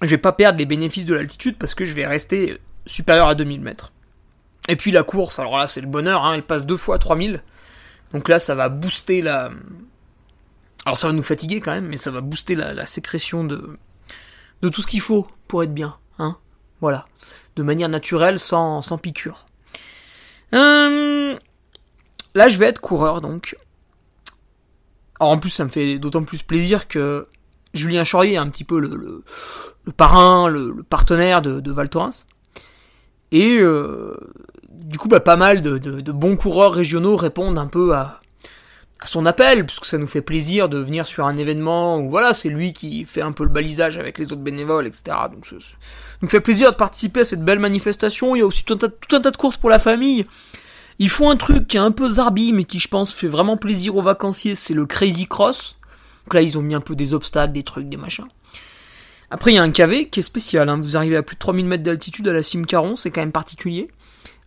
je 0.02 0.08
vais 0.08 0.18
pas 0.18 0.32
perdre 0.32 0.58
les 0.58 0.66
bénéfices 0.66 1.06
de 1.06 1.14
l'altitude 1.14 1.56
parce 1.58 1.74
que 1.74 1.84
je 1.84 1.94
vais 1.94 2.06
rester 2.06 2.58
supérieur 2.86 3.28
à 3.28 3.34
2000 3.34 3.60
mètres. 3.60 3.92
Et 4.68 4.76
puis 4.76 4.90
la 4.90 5.02
course, 5.02 5.38
alors 5.38 5.56
là, 5.58 5.66
c'est 5.66 5.80
le 5.80 5.86
bonheur, 5.86 6.24
hein, 6.24 6.34
elle 6.34 6.42
passe 6.42 6.66
deux 6.66 6.76
fois 6.76 6.96
à 6.96 6.98
3000. 6.98 7.42
Donc 8.12 8.28
là, 8.28 8.38
ça 8.38 8.54
va 8.54 8.68
booster 8.68 9.22
la. 9.22 9.50
Alors 10.84 10.96
ça 10.96 11.08
va 11.08 11.12
nous 11.12 11.22
fatiguer 11.22 11.60
quand 11.60 11.72
même, 11.72 11.86
mais 11.86 11.96
ça 11.96 12.10
va 12.10 12.20
booster 12.20 12.54
la, 12.54 12.86
sécrétion 12.86 13.44
de, 13.44 13.76
de 14.62 14.68
tout 14.68 14.82
ce 14.82 14.86
qu'il 14.86 15.00
faut 15.00 15.26
pour 15.48 15.62
être 15.62 15.74
bien. 15.74 15.96
Hein 16.18 16.36
voilà. 16.80 17.06
De 17.56 17.62
manière 17.62 17.88
naturelle, 17.88 18.38
sans, 18.38 18.82
sans 18.82 18.98
piqûre. 18.98 19.45
Hum, 20.52 21.38
là, 22.34 22.48
je 22.48 22.58
vais 22.58 22.66
être 22.66 22.80
coureur, 22.80 23.20
donc. 23.20 23.56
Alors 25.18 25.32
en 25.32 25.38
plus, 25.38 25.50
ça 25.50 25.64
me 25.64 25.70
fait 25.70 25.98
d'autant 25.98 26.24
plus 26.24 26.42
plaisir 26.42 26.88
que 26.88 27.26
Julien 27.74 28.04
Chaurier 28.04 28.34
est 28.34 28.38
un 28.38 28.48
petit 28.48 28.64
peu 28.64 28.78
le, 28.78 29.24
parrain, 29.96 30.48
le, 30.48 30.82
partenaire 30.82 31.42
de, 31.42 31.60
de 31.60 31.72
Val 31.72 31.88
Thorens. 31.88 32.26
Et 33.32 33.58
euh, 33.58 34.14
du 34.70 34.98
coup, 34.98 35.08
bah, 35.08 35.20
pas 35.20 35.36
mal 35.36 35.62
de, 35.62 36.12
bons 36.12 36.36
coureurs 36.36 36.72
régionaux 36.72 37.16
répondent 37.16 37.58
un 37.58 37.66
peu 37.66 37.94
à, 37.94 38.20
à 38.98 39.06
son 39.06 39.26
appel, 39.26 39.66
puisque 39.66 39.84
ça 39.84 39.98
nous 39.98 40.06
fait 40.06 40.22
plaisir 40.22 40.68
de 40.68 40.78
venir 40.78 41.06
sur 41.06 41.26
un 41.26 41.36
événement 41.36 41.98
où 41.98 42.08
voilà, 42.08 42.32
c'est 42.32 42.48
lui 42.48 42.72
qui 42.72 43.04
fait 43.04 43.20
un 43.20 43.32
peu 43.32 43.44
le 43.44 43.50
balisage 43.50 43.98
avec 43.98 44.18
les 44.18 44.32
autres 44.32 44.42
bénévoles, 44.42 44.86
etc. 44.86 45.16
Donc 45.30 45.44
ça, 45.44 45.56
nous 46.22 46.28
fait 46.28 46.40
plaisir 46.40 46.72
de 46.72 46.76
participer 46.76 47.20
à 47.20 47.24
cette 47.24 47.44
belle 47.44 47.58
manifestation. 47.58 48.34
Il 48.34 48.38
y 48.38 48.42
a 48.42 48.46
aussi 48.46 48.64
tout 48.64 48.74
un, 48.74 48.78
tas, 48.78 48.88
tout 48.88 49.14
un 49.14 49.20
tas 49.20 49.30
de 49.30 49.36
courses 49.36 49.58
pour 49.58 49.68
la 49.68 49.78
famille. 49.78 50.24
Ils 50.98 51.10
font 51.10 51.28
un 51.28 51.36
truc 51.36 51.66
qui 51.68 51.76
est 51.76 51.80
un 51.80 51.90
peu 51.90 52.08
zarbi, 52.08 52.52
mais 52.52 52.64
qui 52.64 52.78
je 52.78 52.88
pense 52.88 53.12
fait 53.12 53.28
vraiment 53.28 53.58
plaisir 53.58 53.96
aux 53.96 54.02
vacanciers, 54.02 54.54
c'est 54.54 54.72
le 54.72 54.86
Crazy 54.86 55.26
Cross. 55.26 55.76
Donc 56.24 56.34
là, 56.34 56.40
ils 56.40 56.56
ont 56.56 56.62
mis 56.62 56.74
un 56.74 56.80
peu 56.80 56.96
des 56.96 57.12
obstacles, 57.12 57.52
des 57.52 57.62
trucs, 57.62 57.90
des 57.90 57.98
machins. 57.98 58.26
Après, 59.30 59.52
il 59.52 59.56
y 59.56 59.58
a 59.58 59.62
un 59.62 59.70
KV 59.70 60.08
qui 60.08 60.20
est 60.20 60.22
spécial. 60.22 60.68
Hein. 60.68 60.80
Vous 60.80 60.96
arrivez 60.96 61.16
à 61.16 61.22
plus 61.22 61.34
de 61.34 61.40
3000 61.40 61.66
mètres 61.66 61.82
d'altitude 61.82 62.28
à 62.28 62.32
la 62.32 62.42
Cime 62.42 62.64
Caron, 62.64 62.96
c'est 62.96 63.10
quand 63.10 63.20
même 63.20 63.32
particulier. 63.32 63.88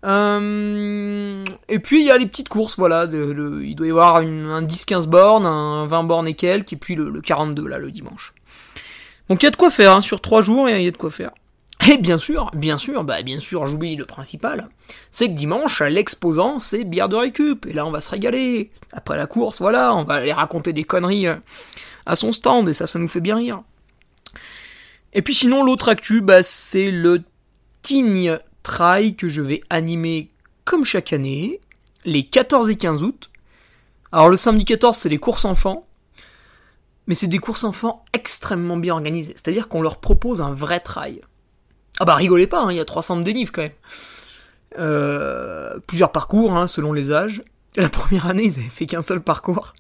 Euh... 0.06 1.44
Et 1.68 1.80
puis 1.80 2.02
il 2.02 2.08
y 2.08 2.12
a 2.12 2.18
les 2.18 2.26
petites 2.26 2.50
courses, 2.50 2.78
voilà. 2.78 3.08
De, 3.08 3.62
il 3.64 3.76
doit 3.76 3.88
y 3.88 3.92
avoir 3.92 4.18
un 4.18 4.62
10-15 4.62 5.08
bornes, 5.08 5.46
un 5.46 5.88
20 5.88 6.04
bornes 6.04 6.28
et 6.28 6.36
quelques, 6.36 6.74
et 6.74 6.78
puis 6.78 6.96
le, 6.96 7.22
42 7.22 7.68
là 7.68 7.78
le 7.78 7.92
dimanche. 7.92 8.34
Donc 9.30 9.44
il 9.44 9.46
y 9.46 9.48
a 9.48 9.52
de 9.52 9.56
quoi 9.56 9.72
faire, 9.72 9.98
hein. 9.98 10.02
sur 10.02 10.22
3 10.22 10.42
jours, 10.42 10.70
il 10.70 10.82
y 10.82 10.88
a 10.88 10.92
de 10.92 10.98
quoi 10.98 11.12
faire. 11.12 11.32
Et 11.88 11.98
bien 11.98 12.18
sûr, 12.18 12.52
bien 12.54 12.78
sûr, 12.78 13.04
bah 13.06 13.22
bien 13.22 13.40
sûr, 13.40 13.66
j'oublie 13.66 13.96
le 13.96 14.06
principal, 14.06 14.68
c'est 15.12 15.28
que 15.28 15.34
dimanche, 15.34 15.82
l'exposant, 15.82 16.60
c'est 16.60 16.84
bière 16.84 17.08
de 17.08 17.16
récup, 17.16 17.66
et 17.66 17.74
là 17.74 17.86
on 17.86 17.92
va 17.92 18.02
se 18.02 18.12
régaler. 18.12 18.70
Après 18.92 19.16
la 19.16 19.28
course, 19.28 19.62
voilà, 19.62 19.96
on 19.96 20.04
va 20.04 20.16
aller 20.16 20.34
raconter 20.34 20.74
des 20.74 20.84
conneries 20.84 21.28
euh, 21.28 21.36
à 22.06 22.18
son 22.18 22.34
stand, 22.34 22.68
et 22.68 22.74
ça, 22.74 22.86
ça 22.86 23.00
nous 23.00 23.08
fait 23.08 23.22
bien 23.22 23.38
rire. 23.38 23.62
Et 25.14 25.22
puis 25.22 25.34
sinon, 25.34 25.64
l'autre 25.64 25.88
actu, 25.88 26.22
bah 26.22 26.44
c'est 26.44 26.92
le 26.92 27.24
Tigne 27.82 28.38
Trail 28.64 29.16
que 29.16 29.28
je 29.28 29.42
vais 29.42 29.62
animer 29.70 30.30
comme 30.66 30.86
chaque 30.86 31.14
année, 31.14 31.60
les 32.06 32.24
14 32.24 32.70
et 32.70 32.76
15 32.76 33.04
août. 33.04 33.32
Alors 34.12 34.30
le 34.30 34.38
samedi 34.38 34.66
14, 34.66 34.96
c'est 34.96 35.10
les 35.10 35.18
courses 35.18 35.46
enfants, 35.46 35.88
mais 37.08 37.16
c'est 37.16 37.28
des 37.28 37.40
courses 37.40 37.64
enfants 37.64 38.06
extrêmement 38.14 38.78
bien 38.78 38.94
organisées, 38.94 39.34
c'est-à-dire 39.34 39.68
qu'on 39.68 39.82
leur 39.82 39.98
propose 39.98 40.42
un 40.42 40.52
vrai 40.52 40.80
trail. 40.80 41.22
Ah 42.00 42.06
bah 42.06 42.16
rigolez 42.16 42.48
pas, 42.48 42.62
hein, 42.62 42.72
il 42.72 42.78
y 42.78 42.80
a 42.80 42.86
300 42.86 43.18
de 43.18 43.24
délivres 43.24 43.52
quand 43.52 43.64
même. 43.64 43.72
Euh, 44.78 45.80
plusieurs 45.88 46.12
parcours 46.12 46.56
hein, 46.56 46.68
selon 46.68 46.94
les 46.94 47.12
âges. 47.12 47.44
La 47.76 47.90
première 47.90 48.28
année, 48.28 48.44
ils 48.44 48.60
avaient 48.60 48.70
fait 48.70 48.86
qu'un 48.86 49.02
seul 49.02 49.22
parcours. 49.22 49.74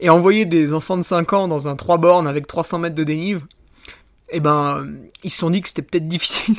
Et 0.00 0.10
envoyer 0.10 0.44
des 0.44 0.74
enfants 0.74 0.96
de 0.96 1.02
5 1.02 1.32
ans 1.32 1.48
dans 1.48 1.68
un 1.68 1.76
3 1.76 1.98
bornes 1.98 2.26
avec 2.26 2.46
300 2.46 2.78
mètres 2.80 2.94
de 2.94 3.04
dénive, 3.04 3.46
eh 4.30 4.40
ben, 4.40 4.86
ils 5.22 5.30
se 5.30 5.38
sont 5.38 5.50
dit 5.50 5.62
que 5.62 5.68
c'était 5.68 5.82
peut-être 5.82 6.08
difficile. 6.08 6.56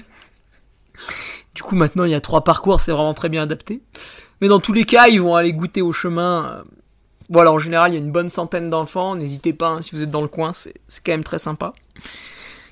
Du 1.56 1.64
coup, 1.64 1.76
maintenant, 1.76 2.04
il 2.04 2.12
y 2.12 2.16
a 2.16 2.22
trois 2.22 2.44
parcours, 2.44 2.80
c'est 2.80 2.92
vraiment 2.92 3.14
très 3.14 3.30
bien 3.30 3.44
adapté. 3.44 3.82
Mais 4.42 4.48
dans 4.48 4.60
tous 4.60 4.74
les 4.74 4.84
cas, 4.84 5.08
ils 5.08 5.22
vont 5.22 5.36
aller 5.36 5.54
goûter 5.54 5.82
au 5.82 5.92
chemin. 5.92 6.64
Voilà, 7.30 7.52
en 7.52 7.60
général, 7.60 7.92
il 7.92 7.94
y 7.96 7.98
a 7.98 8.00
une 8.00 8.12
bonne 8.12 8.30
centaine 8.30 8.70
d'enfants. 8.70 9.16
N'hésitez 9.16 9.54
pas, 9.54 9.70
hein, 9.70 9.82
si 9.82 9.96
vous 9.96 10.04
êtes 10.04 10.12
dans 10.12 10.22
le 10.22 10.28
coin, 10.28 10.54
c'est 10.54 10.74
quand 11.04 11.12
même 11.12 11.24
très 11.24 11.40
sympa. 11.40 11.74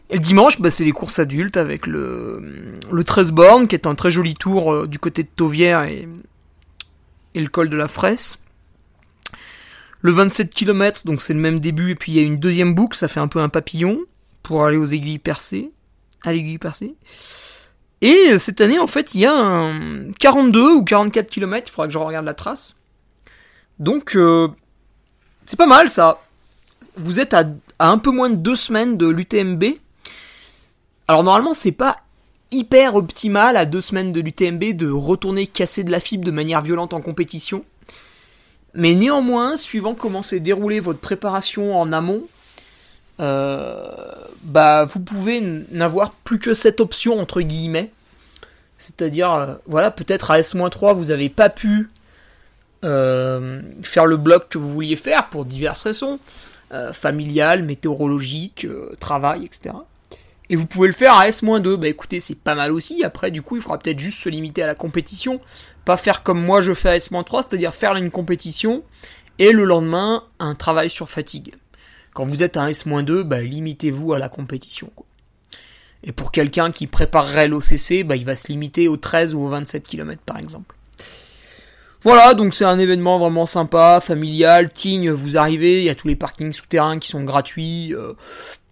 Et 0.10 0.16
le 0.16 0.20
dimanche, 0.20 0.62
bah, 0.62 0.70
c'est 0.70 0.84
les 0.84 0.92
courses 0.92 1.18
adultes 1.18 1.58
avec 1.58 1.88
le, 1.88 2.78
le 2.92 3.04
13 3.04 3.32
bornes, 3.32 3.68
qui 3.68 3.76
est 3.76 3.88
un 3.88 3.96
très 3.96 4.12
joli 4.12 4.36
tour 4.36 4.72
euh, 4.72 4.88
du 4.88 5.00
côté 5.00 5.24
de 5.24 5.30
Tauvière 5.36 5.84
et, 5.84 6.08
et 7.34 7.40
le 7.40 7.50
col 7.50 7.70
de 7.70 7.78
la 7.78 7.88
Fraisse. 7.88 8.44
Le 10.02 10.12
27 10.12 10.54
km, 10.54 11.02
donc 11.06 11.22
c'est 11.22 11.34
le 11.34 11.40
même 11.40 11.60
début, 11.60 11.90
et 11.90 11.96
puis 11.96 12.12
il 12.12 12.16
y 12.16 12.20
a 12.20 12.22
une 12.22 12.38
deuxième 12.38 12.76
boucle, 12.76 12.96
ça 12.96 13.08
fait 13.08 13.20
un 13.20 13.28
peu 13.28 13.40
un 13.40 13.50
papillon, 13.50 14.00
pour 14.44 14.64
aller 14.64 14.78
aux 14.78 14.86
aiguilles 14.86 15.18
percées. 15.18 15.72
À 16.22 16.34
l'aiguille 16.34 16.60
percée. 16.60 16.94
Et 18.02 18.38
cette 18.38 18.62
année, 18.62 18.80
en 18.80 18.88
fait, 18.88 19.16
il 19.16 19.22
y 19.22 19.26
a 19.26 19.34
un 19.34 20.12
42 20.20 20.76
ou 20.76 20.84
44 20.84 21.30
km, 21.30 21.68
il 21.68 21.72
faudra 21.72 21.88
que 21.88 21.94
je 21.94 21.98
regarde 21.98 22.26
la 22.26 22.34
trace. 22.34 22.76
Donc, 23.80 24.16
euh, 24.16 24.48
c'est 25.46 25.58
pas 25.58 25.66
mal 25.66 25.90
ça. 25.90 26.22
Vous 26.98 27.20
êtes 27.20 27.34
à, 27.34 27.46
à, 27.80 27.90
un 27.90 27.98
peu 27.98 28.12
moins 28.12 28.30
de 28.30 28.36
deux 28.36 28.56
semaines 28.56 28.98
de 28.98 29.08
l'UTMB. 29.08 29.64
Alors 31.08 31.24
normalement, 31.24 31.54
c'est 31.54 31.72
pas 31.72 32.02
hyper 32.52 32.96
optimal 32.96 33.58
à 33.58 33.66
deux 33.66 33.82
semaines 33.82 34.12
de 34.12 34.22
l'UTMB 34.22 34.76
de 34.76 34.90
retourner 34.90 35.48
casser 35.48 35.84
de 35.84 35.92
la 35.92 36.00
fibre 36.00 36.26
de 36.26 36.32
manière 36.32 36.62
violente 36.62 36.94
en 36.94 37.02
compétition. 37.02 37.66
Mais 38.74 38.94
néanmoins, 38.94 39.58
suivant 39.58 39.94
comment 39.96 40.22
s'est 40.22 40.40
déroulée 40.40 40.80
votre 40.80 41.00
préparation 41.00 41.80
en 41.80 41.92
amont, 41.94 42.24
euh, 42.24 42.35
bah 43.20 44.86
vous 44.86 45.00
pouvez 45.00 45.42
n'avoir 45.72 46.12
plus 46.12 46.40
que 46.40 46.54
cette 46.54 46.80
option 46.80 47.20
entre 47.20 47.42
guillemets. 47.42 47.92
C'est-à-dire, 48.78 49.34
euh, 49.34 49.56
voilà, 49.68 49.90
peut-être 49.92 50.32
à 50.32 50.40
S-3 50.40 50.94
vous 50.94 51.06
n'avez 51.06 51.30
pas 51.30 51.50
pu 51.50 51.90
euh, 52.84 53.62
faire 53.82 54.06
le 54.06 54.18
bloc 54.18 54.50
que 54.50 54.58
vous 54.58 54.72
vouliez 54.72 54.96
faire 54.96 55.30
pour 55.30 55.46
diverses 55.46 55.84
raisons, 55.84 56.20
familiales, 56.92 57.64
météorologiques, 57.64 58.68
travail, 59.00 59.46
etc. 59.46 59.76
Et 60.50 60.58
vous 60.58 60.66
pouvez 60.66 60.88
le 60.88 60.94
faire 60.94 61.16
à 61.16 61.28
S-2, 61.28 61.78
bah 61.78 61.88
écoutez, 61.88 62.20
c'est 62.20 62.38
pas 62.38 62.54
mal 62.54 62.74
aussi, 62.74 63.04
après 63.06 63.32
du 63.32 63.42
coup 63.42 63.56
il 63.56 63.62
faudra 63.62 63.80
peut-être 63.80 64.00
juste 64.00 64.20
se 64.20 64.30
limiter 64.30 64.62
à 64.62 64.68
la 64.68 64.76
compétition, 64.76 65.40
pas 65.86 65.96
faire 65.96 66.22
comme 66.22 66.44
moi 66.44 66.60
je 66.60 66.74
fais 66.74 66.90
à 66.90 66.96
S-3, 66.98 67.48
c'est-à-dire 67.48 67.74
faire 67.74 67.96
une 67.96 68.12
compétition, 68.12 68.84
et 69.40 69.52
le 69.52 69.64
lendemain 69.64 70.24
un 70.40 70.54
travail 70.54 70.90
sur 70.90 71.10
fatigue. 71.10 71.54
Quand 72.16 72.26
vous 72.26 72.44
êtes 72.44 72.56
à 72.56 72.72
S-2, 72.72 73.24
bah, 73.24 73.42
limitez-vous 73.42 74.14
à 74.14 74.20
la 74.20 74.30
compétition. 74.30 74.90
Et 76.02 76.14
pour 76.14 76.32
quelqu'un 76.32 76.72
qui 76.72 76.88
préparerait 76.88 77.50
l'OCC, 77.50 78.06
bah, 78.06 78.16
il 78.16 78.24
va 78.24 78.36
se 78.36 78.48
limiter 78.48 78.88
aux 78.88 78.96
13 78.96 79.36
ou 79.36 79.42
aux 79.42 79.50
27 79.50 79.84
km 79.84 80.22
par 80.26 80.38
exemple. 80.38 80.78
Voilà, 82.04 82.34
donc 82.34 82.54
c'est 82.54 82.64
un 82.64 82.80
événement 82.80 83.20
vraiment 83.20 83.46
sympa, 83.46 84.00
familial. 84.00 84.72
Tignes, 84.72 85.12
vous 85.12 85.36
arrivez, 85.36 85.80
il 85.80 85.84
y 85.84 85.90
a 85.90 85.96
tous 85.96 86.08
les 86.08 86.16
parkings 86.16 86.54
souterrains 86.54 87.00
qui 87.00 87.10
sont 87.10 87.26
gratuits. 87.26 87.94
Euh, 87.94 88.14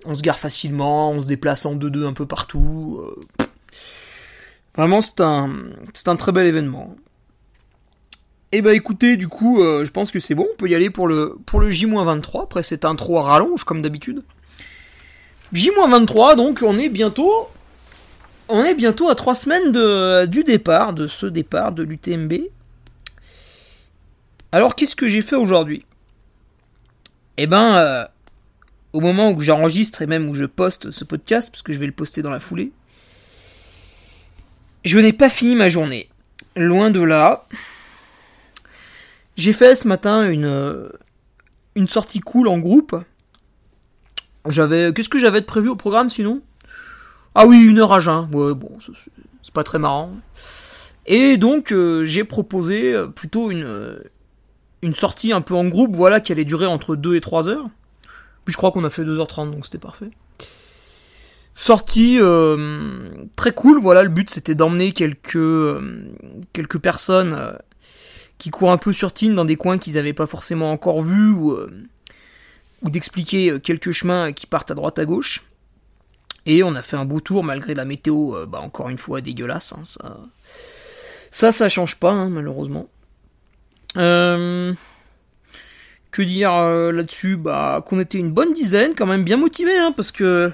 on 0.06 0.14
se 0.14 0.22
gare 0.22 0.40
facilement, 0.40 1.12
on 1.12 1.20
se 1.20 1.28
déplace 1.28 1.66
en 1.66 1.76
2-2 1.76 2.06
un 2.06 2.14
peu 2.14 2.26
partout. 2.26 3.02
Euh, 3.02 3.46
vraiment, 4.78 5.02
c'est 5.02 5.20
un, 5.20 5.52
c'est 5.94 6.08
un 6.08 6.16
très 6.16 6.32
bel 6.32 6.46
événement. 6.46 6.96
Eh 8.56 8.62
ben, 8.62 8.76
écoutez, 8.76 9.18
du 9.18 9.28
coup, 9.28 9.64
euh, 9.64 9.84
je 9.84 9.90
pense 9.90 10.12
que 10.12 10.20
c'est 10.20 10.36
bon, 10.36 10.48
on 10.54 10.56
peut 10.56 10.70
y 10.70 10.76
aller 10.76 10.92
pour 10.92 11.08
le, 11.08 11.40
pour 11.48 11.60
le 11.60 11.72
J-23. 11.72 12.44
Après, 12.44 12.62
c'est 12.62 12.86
un 12.86 12.96
à 12.96 13.22
rallonge, 13.22 13.64
comme 13.64 13.82
d'habitude. 13.82 14.22
J-23, 15.54 16.36
donc 16.36 16.60
on 16.62 16.78
est 16.78 16.90
bientôt. 16.90 17.50
On 18.50 18.64
est 18.64 18.76
bientôt 18.76 19.10
à 19.10 19.16
3 19.16 19.34
semaines 19.34 19.72
de, 19.72 20.28
du 20.28 20.44
départ, 20.44 20.94
de 20.94 21.08
ce 21.08 21.26
départ 21.26 21.72
de 21.72 21.82
l'UTMB. 21.82 22.34
Alors, 24.52 24.76
qu'est-ce 24.76 24.96
que 24.96 25.08
j'ai 25.08 25.22
fait 25.22 25.36
aujourd'hui? 25.36 25.84
Eh 27.38 27.48
ben, 27.48 27.74
euh, 27.74 28.06
au 28.94 29.00
moment 29.00 29.32
où 29.32 29.40
j'enregistre 29.40 30.04
et 30.04 30.06
même 30.06 30.30
où 30.30 30.36
je 30.36 30.46
poste 30.46 30.92
ce 30.92 31.04
podcast, 31.04 31.50
parce 31.50 31.64
que 31.64 31.74
je 31.74 31.80
vais 31.80 31.88
le 31.88 31.92
poster 31.92 32.22
dans 32.22 32.30
la 32.30 32.40
foulée, 32.40 32.72
je 34.86 35.00
n'ai 35.00 35.14
pas 35.14 35.32
fini 35.32 35.56
ma 35.56 35.70
journée. 35.70 36.08
Loin 36.56 36.92
de 36.92 37.02
là. 37.02 37.48
J'ai 39.36 39.54
fait 39.54 39.76
ce 39.76 39.88
matin 39.88 40.30
une, 40.30 40.46
euh, 40.46 40.90
une 41.76 41.88
sortie 41.88 42.20
cool 42.20 42.48
en 42.48 42.60
groupe. 42.60 42.96
J'avais. 44.48 44.92
Qu'est-ce 44.94 45.10
que 45.10 45.18
j'avais 45.18 45.42
prévu 45.42 45.70
au 45.70 45.76
programme 45.76 46.10
sinon? 46.10 46.42
Ah 47.36 47.48
oui, 47.48 47.66
une 47.66 47.80
heure 47.80 47.94
à 47.94 48.00
jeun. 48.00 48.30
Ouais, 48.34 48.54
bon, 48.54 48.78
c'est 48.80 49.54
pas 49.54 49.64
très 49.64 49.80
marrant. 49.80 50.12
Et 51.06 51.38
donc, 51.38 51.72
euh, 51.72 52.04
j'ai 52.04 52.24
proposé 52.24 52.94
plutôt 53.16 53.50
une, 53.50 53.98
une 54.84 54.94
sortie 54.94 55.32
un 55.34 55.42
peu 55.42 55.56
en 55.56 55.66
groupe, 55.66 55.96
voilà, 55.96 56.20
qui 56.20 56.32
allait 56.32 56.46
durer 56.46 56.68
entre 56.68 56.96
2 56.96 57.16
et 57.16 57.22
3 57.22 57.48
heures. 57.48 57.70
Puis 58.46 58.52
je 58.52 58.58
crois 58.58 58.72
qu'on 58.72 58.84
a 58.84 58.90
fait 58.90 59.04
2h30, 59.04 59.52
donc 59.52 59.66
c'était 59.66 59.80
parfait. 59.80 60.10
Sortie 61.56 62.18
euh, 62.20 63.10
très 63.38 63.54
cool, 63.54 63.80
voilà, 63.80 64.04
le 64.04 64.10
but 64.10 64.30
c'était 64.30 64.56
d'emmener 64.56 64.92
quelques, 64.92 65.36
euh, 65.36 66.12
quelques 66.52 66.80
personnes 66.80 67.34
euh, 67.34 67.54
qui 68.38 68.50
courent 68.50 68.72
un 68.72 68.78
peu 68.78 68.94
sur 68.94 69.14
Tine 69.14 69.36
dans 69.36 69.46
des 69.46 69.56
coins 69.56 69.78
qu'ils 69.78 69.94
n'avaient 69.96 70.14
pas 70.14 70.28
forcément 70.28 70.72
encore 70.72 71.02
vus, 71.02 71.32
ou, 71.32 71.58
ou 72.82 72.90
d'expliquer 72.90 73.60
quelques 73.62 73.92
chemins 73.92 74.34
qui 74.34 74.48
partent 74.48 74.72
à 74.72 74.76
droite 74.76 75.00
à 75.00 75.06
gauche. 75.06 75.44
Et 76.46 76.62
on 76.64 76.76
a 76.76 76.82
fait 76.82 76.98
un 76.98 77.06
beau 77.06 77.22
tour 77.22 77.44
malgré 77.44 77.74
la 77.74 77.86
météo, 77.86 78.46
bah, 78.48 78.60
encore 78.60 78.90
une 78.90 78.98
fois 78.98 79.22
dégueulasse. 79.22 79.74
Hein, 79.74 79.84
ça, 79.86 80.20
ça, 81.32 81.52
ça 81.52 81.70
change 81.70 82.00
pas, 82.00 82.12
hein, 82.12 82.30
malheureusement. 82.30 82.90
Euh, 83.98 84.74
que 86.12 86.22
dire 86.22 86.54
euh, 86.54 86.92
là-dessus? 86.92 87.38
Bah 87.38 87.84
qu'on 87.86 88.00
était 88.00 88.18
une 88.18 88.32
bonne 88.32 88.54
dizaine, 88.54 88.94
quand 88.96 89.06
même 89.06 89.24
bien 89.24 89.38
motivés, 89.38 89.78
hein, 89.78 89.92
parce 89.96 90.12
que 90.12 90.52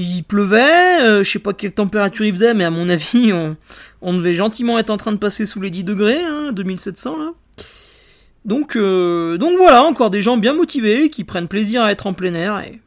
il 0.00 0.22
pleuvait, 0.22 1.02
euh, 1.02 1.22
je 1.22 1.30
sais 1.30 1.38
pas 1.38 1.52
quelle 1.52 1.72
température 1.72 2.24
il 2.24 2.32
faisait, 2.32 2.54
mais 2.54 2.64
à 2.64 2.70
mon 2.70 2.88
avis, 2.88 3.32
on, 4.00 4.14
devait 4.14 4.32
gentiment 4.32 4.78
être 4.78 4.90
en 4.90 4.96
train 4.96 5.12
de 5.12 5.16
passer 5.16 5.44
sous 5.44 5.60
les 5.60 5.70
10 5.70 5.84
degrés, 5.84 6.22
hein, 6.22 6.52
2700 6.52 7.16
là. 7.18 7.32
Donc, 8.44 8.78
donc 8.78 9.58
voilà, 9.58 9.82
encore 9.82 10.08
des 10.08 10.22
gens 10.22 10.38
bien 10.38 10.54
motivés 10.54 11.10
qui 11.10 11.24
prennent 11.24 11.48
plaisir 11.48 11.82
à 11.82 11.92
être 11.92 12.06
en 12.06 12.14
plein 12.14 12.32
air 12.32 12.60
et, 12.60 12.80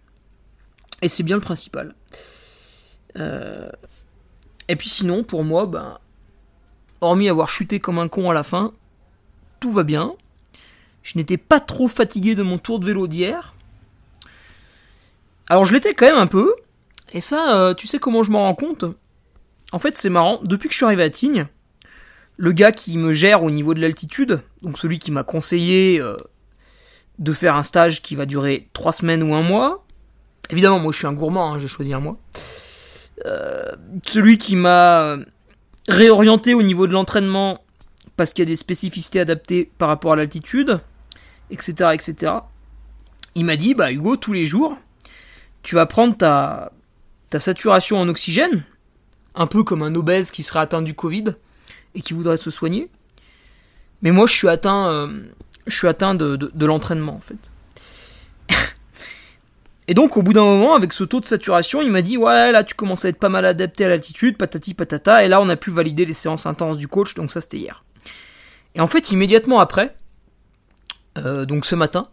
et 1.03 1.08
c'est 1.08 1.22
bien 1.22 1.36
le 1.36 1.41
principal. 1.41 1.94
et 3.15 4.75
puis 4.75 4.89
sinon, 4.89 5.24
pour 5.24 5.44
moi, 5.44 5.68
ben, 5.68 6.00
hormis 7.01 7.30
avoir 7.30 7.50
chuté 7.50 7.80
comme 7.80 8.00
un 8.00 8.08
con 8.08 8.30
à 8.30 8.34
la 8.34 8.44
fin, 8.44 8.72
tout 9.60 9.72
va 9.72 9.84
bien. 9.84 10.13
Je 11.03 11.18
n'étais 11.18 11.38
pas 11.38 11.60
trop 11.60 11.88
fatigué 11.88 12.36
de 12.36 12.44
mon 12.44 12.58
tour 12.58 12.80
de 12.80 12.86
vélo 12.86 13.08
d'hier. 13.08 13.56
Alors 15.50 15.65
je 15.65 15.74
l'étais 15.74 15.94
quand 15.94 16.06
même 16.06 16.15
un 16.15 16.27
peu. 16.27 16.53
Et 17.13 17.22
ça, 17.22 17.58
euh, 17.58 17.74
tu 17.74 17.88
sais 17.88 18.00
comment 18.00 18.24
je 18.24 18.32
m'en 18.32 18.41
rends 18.41 18.56
compte? 18.56 18.86
En 19.72 19.80
fait, 19.80 19.98
c'est 19.98 20.10
marrant. 20.10 20.39
Depuis 20.44 20.68
que 20.68 20.74
je 20.74 20.77
suis 20.77 20.86
arrivé 20.86 21.03
à 21.03 21.10
Tignes, 21.10 21.48
le 22.38 22.51
gars 22.51 22.72
qui 22.72 22.98
me 22.98 23.12
gère 23.12 23.44
au 23.44 23.51
niveau 23.51 23.74
de 23.74 23.82
l'altitude, 23.82 24.41
donc 24.62 24.77
celui 24.77 25.00
qui 25.00 25.12
m'a 25.12 25.24
conseillé 25.24 26.00
euh, 26.00 26.15
de 27.20 27.34
faire 27.34 27.56
un 27.56 27.63
stage 27.63 28.01
qui 28.01 28.15
va 28.15 28.25
durer 28.25 28.70
trois 28.74 28.94
semaines 28.94 29.24
ou 29.24 29.36
un 29.36 29.44
mois. 29.44 29.86
Évidemment, 30.50 30.80
moi 30.80 30.91
je 30.91 30.98
suis 30.98 31.08
un 31.08 31.13
gourmand, 31.13 31.53
hein, 31.53 31.60
j'ai 31.60 31.68
choisi 31.68 31.94
un 31.94 32.00
mois. 32.00 32.18
Euh, 33.25 33.72
celui 34.06 34.38
qui 34.38 34.56
m'a 34.56 35.18
réorienté 35.88 36.53
au 36.53 36.63
niveau 36.63 36.88
de 36.88 36.94
l'entraînement 36.94 37.63
parce 38.18 38.34
qu'il 38.34 38.44
y 38.44 38.48
a 38.48 38.51
des 38.51 38.56
spécificités 38.56 39.20
adaptées 39.20 39.72
par 39.77 39.88
rapport 39.88 40.13
à 40.13 40.15
l'altitude, 40.15 40.80
etc., 41.50 41.91
etc. 41.94 42.34
Il 43.36 43.46
m'a 43.46 43.56
dit, 43.56 43.74
bah 43.74 43.91
Hugo, 43.91 44.15
tous 44.18 44.34
les 44.34 44.46
jours, 44.46 44.77
tu 45.63 45.75
vas 45.75 45.86
prendre 45.86 46.18
ta, 46.18 46.72
ta 47.32 47.40
saturation 47.40 47.98
en 47.98 48.08
oxygène, 48.10 48.64
un 49.34 49.48
peu 49.48 49.64
comme 49.64 49.82
un 49.82 49.96
obèse 49.96 50.30
qui 50.30 50.44
serait 50.44 50.60
atteint 50.60 50.82
du 50.82 50.94
Covid 50.94 51.24
et 51.96 52.02
qui 52.02 52.14
voudrait 52.14 52.38
se 52.38 52.52
soigner. 52.52 52.90
Mais 54.02 54.12
moi, 54.12 54.28
je 54.28 54.34
suis 54.34 54.50
atteint, 54.50 54.88
euh, 54.90 55.08
je 55.66 55.76
suis 55.76 55.88
atteint 55.88 56.14
de, 56.14 56.66
l'entraînement 56.66 57.16
en 57.16 57.22
fait. 57.22 57.52
Et 59.88 59.94
donc, 59.94 60.18
au 60.18 60.22
bout 60.22 60.34
d'un 60.34 60.44
moment, 60.44 60.76
avec 60.76 60.92
ce 60.92 61.06
taux 61.06 61.22
de 61.22 61.26
saturation, 61.26 61.82
il 61.82 61.90
m'a 61.90 62.02
dit 62.02 62.18
Ouais, 62.18 62.52
là, 62.52 62.66
tu 62.66 62.76
commences 62.76 63.06
à 63.06 63.10
être 63.10 63.20
pas 63.20 63.30
mal 63.30 63.46
adapté 63.46 63.86
à 63.86 63.90
l'altitude, 63.90 64.38
patati 64.38 64.74
patata. 64.74 65.24
Et 65.24 65.30
là, 65.30 65.42
on 65.42 65.48
a 65.48 65.56
pu 65.56 65.72
valider 65.72 66.06
les 66.06 66.14
séances 66.14 66.46
intenses 66.46 66.78
du 66.78 66.90
coach, 66.90 67.16
donc 67.16 67.32
ça, 67.32 67.40
c'était 67.40 67.58
hier. 67.58 67.86
Et 68.76 68.82
en 68.82 68.88
fait, 68.88 69.12
immédiatement 69.12 69.60
après, 69.60 69.96
euh, 71.18 71.46
donc 71.46 71.66
ce 71.66 71.76
matin, 71.76 72.10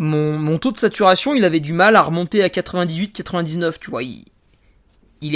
mon, 0.00 0.56
taux 0.56 0.72
de 0.72 0.78
saturation, 0.78 1.34
il 1.34 1.44
avait 1.44 1.60
du 1.60 1.74
mal 1.74 1.94
à 1.94 2.02
remonter 2.02 2.42
à 2.42 2.48
98-99, 2.48 3.78
tu 3.78 3.90
vois. 3.90 4.02
Il, 4.02 4.24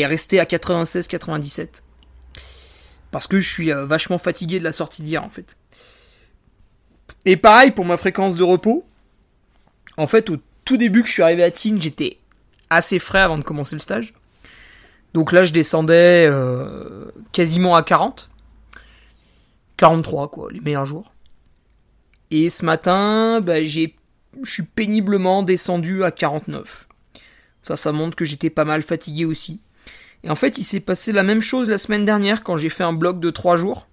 est 0.00 0.06
resté 0.06 0.40
à 0.40 0.44
96-97. 0.44 1.82
Parce 3.10 3.26
que 3.26 3.38
je 3.38 3.52
suis 3.52 3.70
euh, 3.70 3.84
vachement 3.84 4.16
fatigué 4.16 4.58
de 4.58 4.64
la 4.64 4.72
sortie 4.72 5.02
d'hier, 5.02 5.22
en 5.22 5.28
fait. 5.28 5.58
Et 7.26 7.36
pareil 7.36 7.72
pour 7.72 7.84
ma 7.84 7.98
fréquence 7.98 8.36
de 8.36 8.42
repos. 8.42 8.86
En 9.98 10.06
fait, 10.06 10.30
au 10.30 10.38
tout 10.64 10.78
début 10.78 11.02
que 11.02 11.08
je 11.08 11.12
suis 11.12 11.22
arrivé 11.22 11.44
à 11.44 11.50
Tignes, 11.50 11.80
j'étais 11.80 12.16
assez 12.70 12.98
frais 12.98 13.20
avant 13.20 13.36
de 13.36 13.44
commencer 13.44 13.74
le 13.74 13.80
stage. 13.80 14.14
Donc 15.12 15.30
là, 15.32 15.44
je 15.44 15.52
descendais 15.52 16.26
euh, 16.26 17.12
quasiment 17.32 17.76
à 17.76 17.82
40. 17.82 18.30
43, 19.76 20.30
quoi, 20.30 20.48
les 20.50 20.60
meilleurs 20.60 20.86
jours. 20.86 21.12
Et 22.30 22.48
ce 22.48 22.64
matin, 22.64 23.42
bah, 23.42 23.62
j'ai, 23.62 23.94
je 24.42 24.50
suis 24.50 24.62
péniblement 24.62 25.42
descendu 25.42 26.04
à 26.04 26.10
49. 26.10 26.88
Ça, 27.62 27.76
ça 27.76 27.92
montre 27.92 28.16
que 28.16 28.24
j'étais 28.24 28.50
pas 28.50 28.64
mal 28.64 28.82
fatigué 28.82 29.24
aussi. 29.24 29.60
Et 30.22 30.30
en 30.30 30.34
fait, 30.34 30.58
il 30.58 30.64
s'est 30.64 30.80
passé 30.80 31.12
la 31.12 31.22
même 31.22 31.42
chose 31.42 31.68
la 31.68 31.78
semaine 31.78 32.04
dernière 32.04 32.42
quand 32.42 32.56
j'ai 32.56 32.68
fait 32.70 32.84
un 32.84 32.92
bloc 32.92 33.20
de 33.20 33.30
3 33.30 33.56
jours. 33.56 33.86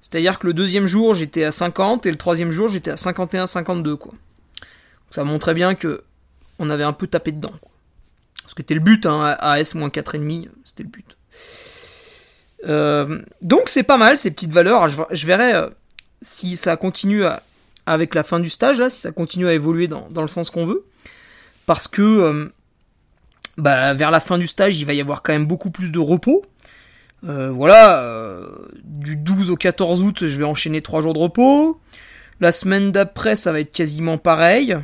C'est-à-dire 0.00 0.38
que 0.38 0.46
le 0.46 0.54
deuxième 0.54 0.86
jour, 0.86 1.14
j'étais 1.14 1.42
à 1.42 1.50
50 1.50 2.06
et 2.06 2.10
le 2.10 2.16
troisième 2.16 2.50
jour, 2.50 2.68
j'étais 2.68 2.92
à 2.92 2.94
51-52, 2.94 3.96
quoi. 3.96 4.12
Ça 5.10 5.24
montrait 5.24 5.54
bien 5.54 5.74
que 5.74 6.04
on 6.58 6.70
avait 6.70 6.84
un 6.84 6.92
peu 6.92 7.06
tapé 7.06 7.32
dedans. 7.32 7.52
Ce 8.46 8.54
que 8.54 8.62
c'était 8.62 8.74
le 8.74 8.80
but, 8.80 9.06
hein, 9.06 9.36
AS 9.40 9.74
moins 9.74 9.88
4,5, 9.88 10.48
c'était 10.64 10.84
le 10.84 10.88
but. 10.88 11.16
Euh, 12.64 13.20
donc 13.42 13.68
c'est 13.68 13.82
pas 13.82 13.96
mal 13.96 14.16
ces 14.16 14.30
petites 14.30 14.52
valeurs. 14.52 14.88
Je, 14.88 15.26
verrai 15.26 15.54
euh, 15.54 15.68
si 16.22 16.56
ça 16.56 16.76
continue 16.76 17.24
avec 17.86 18.14
la 18.14 18.22
fin 18.22 18.40
du 18.40 18.50
stage, 18.50 18.78
là, 18.78 18.90
si 18.90 19.00
ça 19.00 19.12
continue 19.12 19.48
à 19.48 19.54
évoluer 19.54 19.88
dans, 19.88 20.08
le 20.14 20.26
sens 20.26 20.50
qu'on 20.50 20.64
veut. 20.64 20.84
Parce 21.66 21.88
que 21.88 22.02
euh, 22.02 22.52
bah, 23.56 23.94
vers 23.94 24.10
la 24.10 24.20
fin 24.20 24.38
du 24.38 24.46
stage, 24.46 24.78
il 24.78 24.84
va 24.84 24.92
y 24.92 25.00
avoir 25.00 25.22
quand 25.22 25.32
même 25.32 25.46
beaucoup 25.46 25.70
plus 25.70 25.92
de 25.92 25.98
repos. 25.98 26.44
voilà, 27.22 28.42
du 28.84 29.16
12 29.16 29.50
au 29.50 29.56
14 29.56 30.02
août, 30.02 30.26
je 30.26 30.38
vais 30.38 30.44
enchaîner 30.44 30.82
3 30.82 31.00
jours 31.00 31.14
de 31.14 31.18
repos. 31.18 31.80
La 32.40 32.52
semaine 32.52 32.92
d'après, 32.92 33.34
ça 33.34 33.52
va 33.52 33.60
être 33.60 33.72
quasiment 33.72 34.18
pareil. 34.18 34.76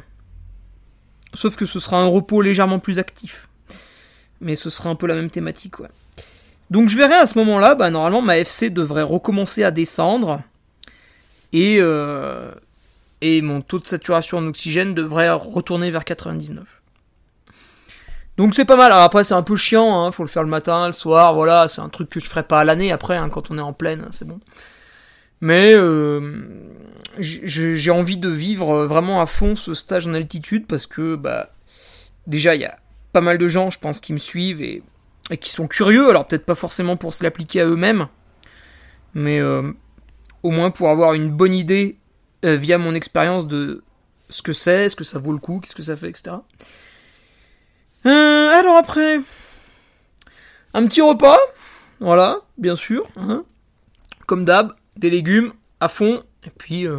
Sauf 1.34 1.56
que 1.56 1.66
ce 1.66 1.80
sera 1.80 1.98
un 1.98 2.06
repos 2.06 2.42
légèrement 2.42 2.78
plus 2.78 2.98
actif. 2.98 3.48
Mais 4.40 4.56
ce 4.56 4.70
sera 4.70 4.90
un 4.90 4.94
peu 4.94 5.06
la 5.06 5.14
même 5.14 5.30
thématique, 5.30 5.78
ouais. 5.78 5.88
Donc 6.70 6.88
je 6.88 6.96
verrai 6.96 7.14
à 7.14 7.26
ce 7.26 7.38
moment-là, 7.38 7.74
bah, 7.74 7.90
normalement 7.90 8.22
ma 8.22 8.38
FC 8.38 8.70
devrait 8.70 9.02
recommencer 9.02 9.62
à 9.62 9.70
descendre. 9.70 10.40
Et, 11.52 11.76
euh, 11.80 12.50
et 13.22 13.40
mon 13.40 13.62
taux 13.62 13.78
de 13.78 13.87
saturation 13.87 14.38
en 14.38 14.46
oxygène 14.48 14.94
devrait 14.94 15.30
retourner 15.30 15.90
vers 15.90 16.04
99. 16.04 16.82
Donc 18.37 18.54
c'est 18.54 18.64
pas 18.64 18.76
mal. 18.76 18.90
Après 18.92 19.22
c'est 19.24 19.35
un 19.35 19.44
peu 19.44 19.56
chiant, 19.56 20.04
hein, 20.04 20.11
faut 20.11 20.24
le 20.24 20.28
faire 20.28 20.42
le 20.42 20.48
matin, 20.48 20.88
le 20.88 20.92
soir, 20.92 21.32
voilà, 21.32 21.68
c'est 21.68 21.80
un 21.80 21.88
truc 21.88 22.11
que 22.11 22.18
je 22.18 22.28
ferai 22.28 22.42
pas 22.42 22.61
à 22.61 22.64
l'année 22.64 22.90
après, 22.90 23.16
hein, 23.16 23.28
quand 23.28 23.50
on 23.50 23.58
est 23.58 23.62
en 23.62 23.72
pleine, 23.72 24.08
c'est 24.11 24.26
bon. 24.26 24.40
Mais 25.40 25.72
euh, 25.72 26.20
j'ai 27.18 27.90
envie 27.90 28.16
de 28.16 28.28
vivre 28.28 28.85
vraiment 28.87 29.20
à 29.20 29.26
fond 29.26 29.54
ce 29.54 29.72
stage 29.72 30.06
en 30.08 30.14
altitude 30.14 30.66
parce 30.66 30.87
que 30.87 31.14
bah 31.14 31.50
déjà 32.26 32.54
il 32.56 32.62
y 32.62 32.64
a 32.64 32.78
pas 33.12 33.20
mal 33.20 33.38
de 33.38 33.48
gens, 33.48 33.70
je 33.70 33.78
pense, 33.78 34.00
qui 34.00 34.12
me 34.12 34.18
suivent 34.18 34.62
et, 34.62 34.82
qui 35.40 35.50
sont 35.50 35.68
curieux. 35.68 36.08
Alors 36.08 36.26
peut-être 36.26 36.46
pas 36.46 36.54
forcément 36.56 36.96
pour 36.96 37.14
se 37.14 37.22
l'appliquer 37.22 37.61
à 37.61 37.66
eux-mêmes, 37.66 38.08
mais 39.14 39.38
euh, 39.38 39.70
au 40.42 40.50
moins 40.50 40.70
pour 40.70 40.88
avoir 40.88 41.14
une 41.14 41.30
bonne 41.30 41.54
idée 41.54 41.98
euh, 42.44 42.57
via 42.57 42.78
mon 42.78 42.94
expérience 42.94 43.46
de 43.46 43.83
ce 44.28 44.42
que 44.42 44.52
c'est, 44.52 44.88
ce 44.88 44.96
que 44.96 45.05
ça 45.05 45.18
vaut 45.18 45.33
le 45.33 45.38
coup, 45.38 45.61
qu'est-ce 45.61 45.74
que 45.74 45.83
ça 45.83 45.96
fait, 45.96 46.09
etc. 46.09 46.37
alors 48.05 48.76
après, 48.76 49.20
un 50.74 50.87
petit 50.87 51.00
repas, 51.00 51.38
voilà, 52.00 52.40
bien 52.59 52.76
sûr, 52.76 53.07
hein, 53.16 53.44
comme 54.26 54.44
d'hab, 54.44 54.74
des 54.96 55.11
légumes 55.11 55.52
à 55.81 55.88
fond, 55.88 56.24
et 56.44 56.50
puis 56.50 56.87
euh, 56.87 56.98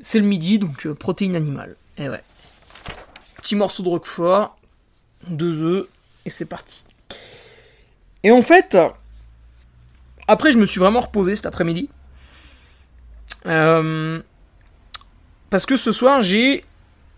c'est 0.00 0.18
le 0.18 0.24
midi, 0.24 0.58
donc 0.58 0.86
euh, 0.86 0.94
protéines 0.94 1.36
animales. 1.36 1.76
Et 1.96 2.08
ouais. 2.08 2.22
Petit 3.36 3.56
morceau 3.56 3.82
de 3.82 3.88
roquefort, 3.88 4.56
deux 5.28 5.60
œufs, 5.62 5.86
et 6.24 6.30
c'est 6.30 6.44
parti. 6.44 6.84
Et 8.22 8.30
en 8.30 8.42
fait, 8.42 8.76
après 10.26 10.52
je 10.52 10.58
me 10.58 10.66
suis 10.66 10.80
vraiment 10.80 11.00
reposé 11.00 11.34
cet 11.34 11.46
après-midi. 11.46 11.88
Euh, 13.46 14.20
parce 15.50 15.66
que 15.66 15.76
ce 15.76 15.92
soir 15.92 16.22
j'ai 16.22 16.64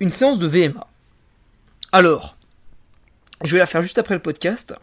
une 0.01 0.11
séance 0.11 0.39
de 0.39 0.47
VMA. 0.47 0.87
Alors, 1.93 2.37
je 3.43 3.53
vais 3.53 3.59
la 3.59 3.67
faire 3.67 3.83
juste 3.83 3.99
après 3.99 4.15
le 4.15 4.23
podcast. 4.23 4.75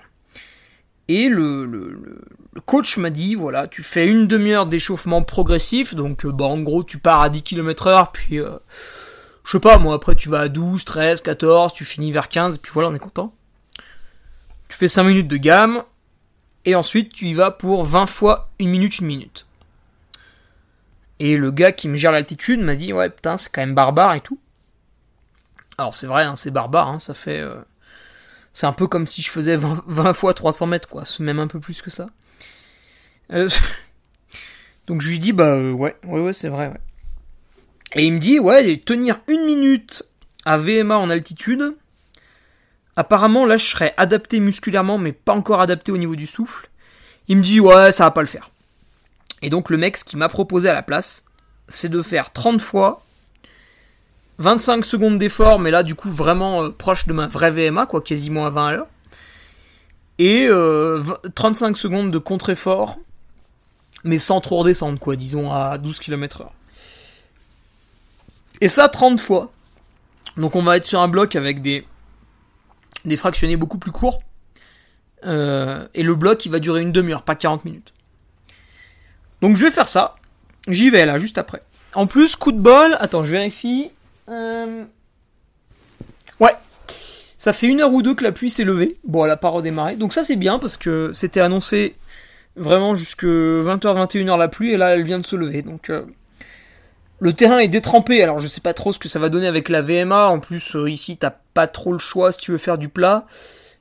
Et 1.07 1.29
le, 1.29 2.21
coach 2.65 2.97
m'a 2.97 3.09
dit, 3.09 3.35
voilà, 3.35 3.67
tu 3.67 3.81
fais 3.81 4.07
une 4.07 4.27
demi-heure 4.27 4.65
d'échauffement 4.65 5.23
progressif, 5.23 5.95
donc 5.95 6.25
euh, 6.25 6.31
bah, 6.31 6.45
en 6.45 6.59
gros 6.59 6.83
tu 6.83 6.97
pars 6.97 7.21
à 7.21 7.29
10 7.29 7.43
km 7.43 7.87
heure, 7.87 8.11
puis 8.11 8.39
euh, 8.39 8.57
je 9.45 9.51
sais 9.51 9.59
pas, 9.59 9.77
moi 9.77 9.95
après 9.95 10.15
tu 10.15 10.27
vas 10.27 10.41
à 10.41 10.47
12, 10.49 10.83
13, 10.83 11.21
14, 11.21 11.73
tu 11.73 11.85
finis 11.85 12.11
vers 12.11 12.27
15, 12.27 12.55
et 12.55 12.59
puis 12.59 12.71
voilà, 12.73 12.89
on 12.89 12.93
est 12.93 12.99
content. 12.99 13.33
Tu 14.67 14.77
fais 14.77 14.89
5 14.89 15.03
minutes 15.03 15.29
de 15.29 15.37
gamme, 15.37 15.83
et 16.65 16.75
ensuite 16.75 17.13
tu 17.13 17.27
y 17.27 17.33
vas 17.33 17.51
pour 17.51 17.85
20 17.85 18.05
fois 18.05 18.49
1 18.59 18.67
minute, 18.67 18.99
1 19.01 19.05
minute. 19.05 19.46
Et 21.19 21.37
le 21.37 21.51
gars 21.51 21.71
qui 21.71 21.89
me 21.89 21.95
gère 21.95 22.11
l'altitude 22.11 22.59
m'a 22.61 22.75
dit 22.75 22.93
ouais 22.93 23.09
putain 23.09 23.37
c'est 23.37 23.51
quand 23.51 23.61
même 23.61 23.75
barbare 23.75 24.13
et 24.15 24.21
tout. 24.21 24.39
Alors 25.77 25.93
c'est 25.93 26.07
vrai, 26.07 26.23
hein, 26.23 26.35
c'est 26.35 26.51
barbare, 26.51 26.87
hein, 26.87 26.99
ça 26.99 27.13
fait... 27.13 27.39
Euh, 27.39 27.55
c'est 28.51 28.65
un 28.65 28.73
peu 28.73 28.87
comme 28.87 29.05
si 29.05 29.21
je 29.21 29.29
faisais 29.29 29.55
20, 29.55 30.13
fois 30.13 30.33
300 30.33 30.65
mètres, 30.65 30.87
quoi, 30.87 31.03
même 31.19 31.39
un 31.39 31.45
peu 31.45 31.59
plus 31.59 31.83
que 31.83 31.91
ça. 31.91 32.09
Euh, 33.31 33.47
donc 34.87 35.01
je 35.01 35.09
lui 35.09 35.19
dis 35.19 35.33
bah 35.33 35.53
euh, 35.53 35.71
ouais, 35.71 35.95
ouais, 36.05 36.19
ouais, 36.19 36.33
c'est 36.33 36.49
vrai, 36.49 36.67
ouais. 36.67 36.79
Et 37.95 38.05
il 38.05 38.13
me 38.13 38.19
dit 38.19 38.39
ouais, 38.39 38.77
tenir 38.77 39.19
une 39.27 39.45
minute 39.45 40.03
à 40.45 40.57
VMA 40.57 40.97
en 40.97 41.09
altitude, 41.09 41.75
apparemment 42.95 43.45
là 43.45 43.57
je 43.57 43.65
serais 43.65 43.93
adapté 43.97 44.39
musculairement, 44.39 44.97
mais 44.97 45.13
pas 45.13 45.33
encore 45.33 45.61
adapté 45.61 45.91
au 45.91 45.97
niveau 45.97 46.15
du 46.15 46.25
souffle. 46.25 46.69
Il 47.27 47.37
me 47.37 47.43
dit 47.43 47.59
ouais, 47.59 47.91
ça 47.91 48.05
va 48.05 48.11
pas 48.11 48.21
le 48.21 48.27
faire. 48.27 48.49
Et 49.41 49.49
donc 49.49 49.69
le 49.69 49.77
mec, 49.77 49.97
ce 49.97 50.03
qu'il 50.03 50.19
m'a 50.19 50.29
proposé 50.29 50.69
à 50.69 50.73
la 50.73 50.83
place, 50.83 51.25
c'est 51.67 51.89
de 51.89 52.01
faire 52.01 52.31
30 52.31 52.61
fois 52.61 53.03
25 54.39 54.85
secondes 54.85 55.17
d'effort, 55.17 55.59
mais 55.59 55.71
là 55.71 55.83
du 55.83 55.95
coup 55.95 56.09
vraiment 56.09 56.63
euh, 56.63 56.69
proche 56.69 57.07
de 57.07 57.13
ma 57.13 57.27
vraie 57.27 57.51
VMA, 57.51 57.85
quoi, 57.85 58.01
quasiment 58.01 58.45
à 58.45 58.49
20 58.49 58.67
à 58.67 58.71
l'heure. 58.73 58.87
Et 60.19 60.47
35 61.35 61.71
euh, 61.71 61.75
secondes 61.75 62.11
de 62.11 62.17
contre-effort, 62.17 62.97
mais 64.03 64.19
sans 64.19 64.41
trop 64.41 64.57
redescendre, 64.57 64.99
quoi, 64.99 65.15
disons 65.15 65.51
à 65.51 65.77
12 65.77 65.99
km 65.99 66.41
heure. 66.41 66.53
Et 68.61 68.67
ça 68.67 68.89
30 68.89 69.19
fois. 69.19 69.51
Donc 70.37 70.55
on 70.55 70.61
va 70.61 70.77
être 70.77 70.85
sur 70.85 70.99
un 70.99 71.07
bloc 71.07 71.35
avec 71.35 71.61
des, 71.61 71.85
des 73.05 73.17
fractionnés 73.17 73.57
beaucoup 73.57 73.77
plus 73.77 73.91
courts. 73.91 74.19
Euh, 75.25 75.87
et 75.95 76.03
le 76.03 76.13
bloc 76.13 76.45
il 76.45 76.51
va 76.51 76.59
durer 76.59 76.81
une 76.81 76.91
demi-heure, 76.91 77.23
pas 77.23 77.35
40 77.35 77.65
minutes. 77.65 77.93
Donc 79.41 79.55
je 79.55 79.65
vais 79.65 79.71
faire 79.71 79.87
ça. 79.87 80.15
J'y 80.67 80.89
vais 80.89 81.05
là, 81.05 81.17
juste 81.19 81.37
après. 81.37 81.61
En 81.93 82.07
plus, 82.07 82.35
coup 82.35 82.51
de 82.51 82.59
bol, 82.59 82.95
attends, 82.99 83.23
je 83.23 83.31
vérifie. 83.31 83.89
Euh, 84.29 84.83
ouais. 86.39 86.51
Ça 87.37 87.53
fait 87.53 87.67
une 87.67 87.81
heure 87.81 87.93
ou 87.93 88.01
deux 88.01 88.15
que 88.15 88.23
la 88.23 88.31
pluie 88.31 88.49
s'est 88.49 88.63
levée. 88.63 88.97
Bon, 89.03 89.23
elle 89.25 89.31
a 89.31 89.37
pas 89.37 89.49
redémarré. 89.49 89.95
Donc 89.95 90.13
ça 90.13 90.23
c'est 90.23 90.35
bien 90.35 90.59
parce 90.59 90.75
que 90.75 91.11
c'était 91.13 91.39
annoncé 91.39 91.95
vraiment 92.55 92.95
jusque 92.95 93.25
20h, 93.25 94.07
21h 94.07 94.37
la 94.37 94.47
pluie 94.47 94.71
et 94.71 94.77
là 94.77 94.95
elle 94.95 95.03
vient 95.03 95.19
de 95.19 95.25
se 95.25 95.35
lever. 95.35 95.61
Donc 95.61 95.89
euh, 95.89 96.01
le 97.19 97.33
terrain 97.33 97.59
est 97.59 97.67
détrempé. 97.67 98.21
Alors 98.23 98.39
je 98.39 98.47
sais 98.47 98.61
pas 98.61 98.73
trop 98.73 98.91
ce 98.91 98.99
que 98.99 99.07
ça 99.07 99.19
va 99.19 99.29
donner 99.29 99.47
avec 99.47 99.69
la 99.69 99.81
VMA. 99.81 100.27
En 100.27 100.39
plus 100.39 100.75
euh, 100.75 100.89
ici 100.89 101.15
t'as 101.17 101.33
pas 101.53 101.67
trop 101.67 101.93
le 101.93 101.99
choix 101.99 102.31
si 102.31 102.39
tu 102.39 102.51
veux 102.51 102.57
faire 102.57 102.77
du 102.77 102.89
plat. 102.89 103.27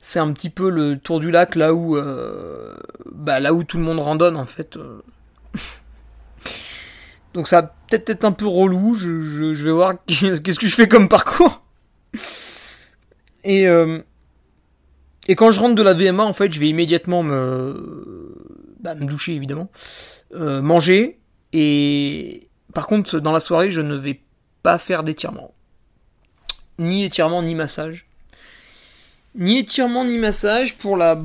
C'est 0.01 0.19
un 0.19 0.31
petit 0.31 0.51
peu 0.51 0.69
le 0.69 0.97
tour 0.97 1.19
du 1.19 1.31
lac 1.31 1.55
là 1.55 1.73
où 1.73 1.99
bah 3.11 3.39
là 3.39 3.53
où 3.53 3.63
tout 3.63 3.77
le 3.77 3.83
monde 3.83 3.99
randonne 3.99 4.37
en 4.37 4.45
fait. 4.45 4.77
Donc 7.33 7.47
ça 7.47 7.61
va 7.61 7.75
peut-être 7.89 8.09
être 8.09 8.25
un 8.25 8.31
peu 8.31 8.47
relou. 8.47 8.95
Je, 8.95 9.63
vais 9.63 9.71
voir 9.71 9.93
qu'est-ce 10.07 10.59
que 10.59 10.67
je 10.67 10.75
fais 10.75 10.87
comme 10.87 11.09
parcours. 11.09 11.61
Et, 13.43 13.67
euh, 13.67 13.99
et 15.27 15.35
quand 15.35 15.51
je 15.51 15.59
rentre 15.59 15.75
de 15.75 15.83
la 15.83 15.93
VMA, 15.93 16.23
en 16.23 16.33
fait, 16.33 16.51
je 16.51 16.59
vais 16.59 16.69
immédiatement 16.69 17.23
me, 17.23 18.35
bah, 18.79 18.95
doucher, 18.95 19.33
évidemment. 19.33 19.69
Euh, 20.33 20.61
manger. 20.61 21.19
Et 21.53 22.49
par 22.73 22.87
contre, 22.87 23.19
dans 23.19 23.31
la 23.31 23.39
soirée, 23.39 23.71
je 23.71 23.81
ne 23.81 23.95
vais 23.95 24.21
pas 24.63 24.77
faire 24.77 25.03
d'étirement. 25.03 25.53
Ni 26.79 27.03
étirement, 27.03 27.41
ni 27.41 27.55
massage. 27.55 28.07
Ni 29.35 29.59
étirement, 29.59 30.05
ni 30.05 30.17
massage 30.17 30.75
pour 30.77 30.97
la... 30.97 31.19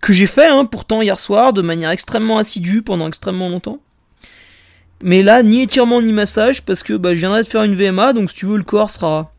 Que 0.00 0.12
j'ai 0.12 0.26
fait, 0.26 0.46
hein, 0.46 0.66
pourtant, 0.66 1.00
hier 1.00 1.18
soir, 1.18 1.52
de 1.52 1.62
manière 1.62 1.90
extrêmement 1.90 2.38
assidue, 2.38 2.82
pendant 2.82 3.08
extrêmement 3.08 3.48
longtemps. 3.48 3.80
Mais 5.02 5.22
là, 5.22 5.42
ni 5.42 5.62
étirement 5.62 6.02
ni 6.02 6.12
massage, 6.12 6.62
parce 6.62 6.82
que 6.82 6.92
bah, 6.92 7.14
je 7.14 7.20
viendrai 7.20 7.42
de 7.42 7.48
faire 7.48 7.62
une 7.62 7.74
VMA, 7.74 8.12
donc 8.12 8.30
si 8.30 8.36
tu 8.36 8.46
veux, 8.46 8.58
le 8.58 8.64
corps 8.64 8.90
sera 8.90 9.32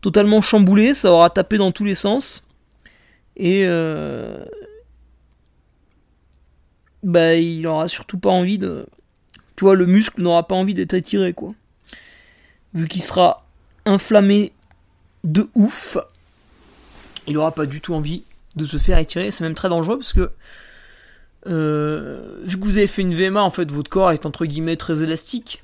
totalement 0.00 0.40
chamboulé, 0.40 0.94
ça 0.94 1.12
aura 1.12 1.30
tapé 1.30 1.58
dans 1.58 1.70
tous 1.70 1.84
les 1.84 1.94
sens. 1.94 2.46
Et 3.36 3.64
euh... 3.64 4.44
bah, 7.02 7.34
il 7.34 7.66
aura 7.66 7.86
surtout 7.86 8.18
pas 8.18 8.30
envie 8.30 8.58
de. 8.58 8.86
Tu 9.54 9.64
vois, 9.64 9.76
le 9.76 9.86
muscle 9.86 10.20
n'aura 10.20 10.48
pas 10.48 10.56
envie 10.56 10.74
d'être 10.74 10.94
étiré, 10.94 11.32
quoi. 11.32 11.54
Vu 12.74 12.88
qu'il 12.88 13.02
sera 13.02 13.46
inflammé 13.84 14.52
de 15.22 15.48
ouf, 15.54 15.98
il 17.26 17.36
aura 17.36 17.52
pas 17.52 17.66
du 17.66 17.80
tout 17.80 17.94
envie 17.94 18.24
de 18.56 18.64
se 18.64 18.78
faire 18.78 18.98
étirer. 18.98 19.30
C'est 19.30 19.44
même 19.44 19.54
très 19.54 19.68
dangereux 19.68 19.98
parce 19.98 20.12
que 20.12 20.30
euh, 21.46 22.38
vu 22.42 22.58
que 22.58 22.64
vous 22.64 22.76
avez 22.76 22.86
fait 22.86 23.02
une 23.02 23.14
VMA, 23.14 23.42
en 23.42 23.50
fait, 23.50 23.70
votre 23.70 23.90
corps 23.90 24.12
est 24.12 24.26
entre 24.26 24.46
guillemets 24.46 24.76
très 24.76 25.02
élastique. 25.02 25.62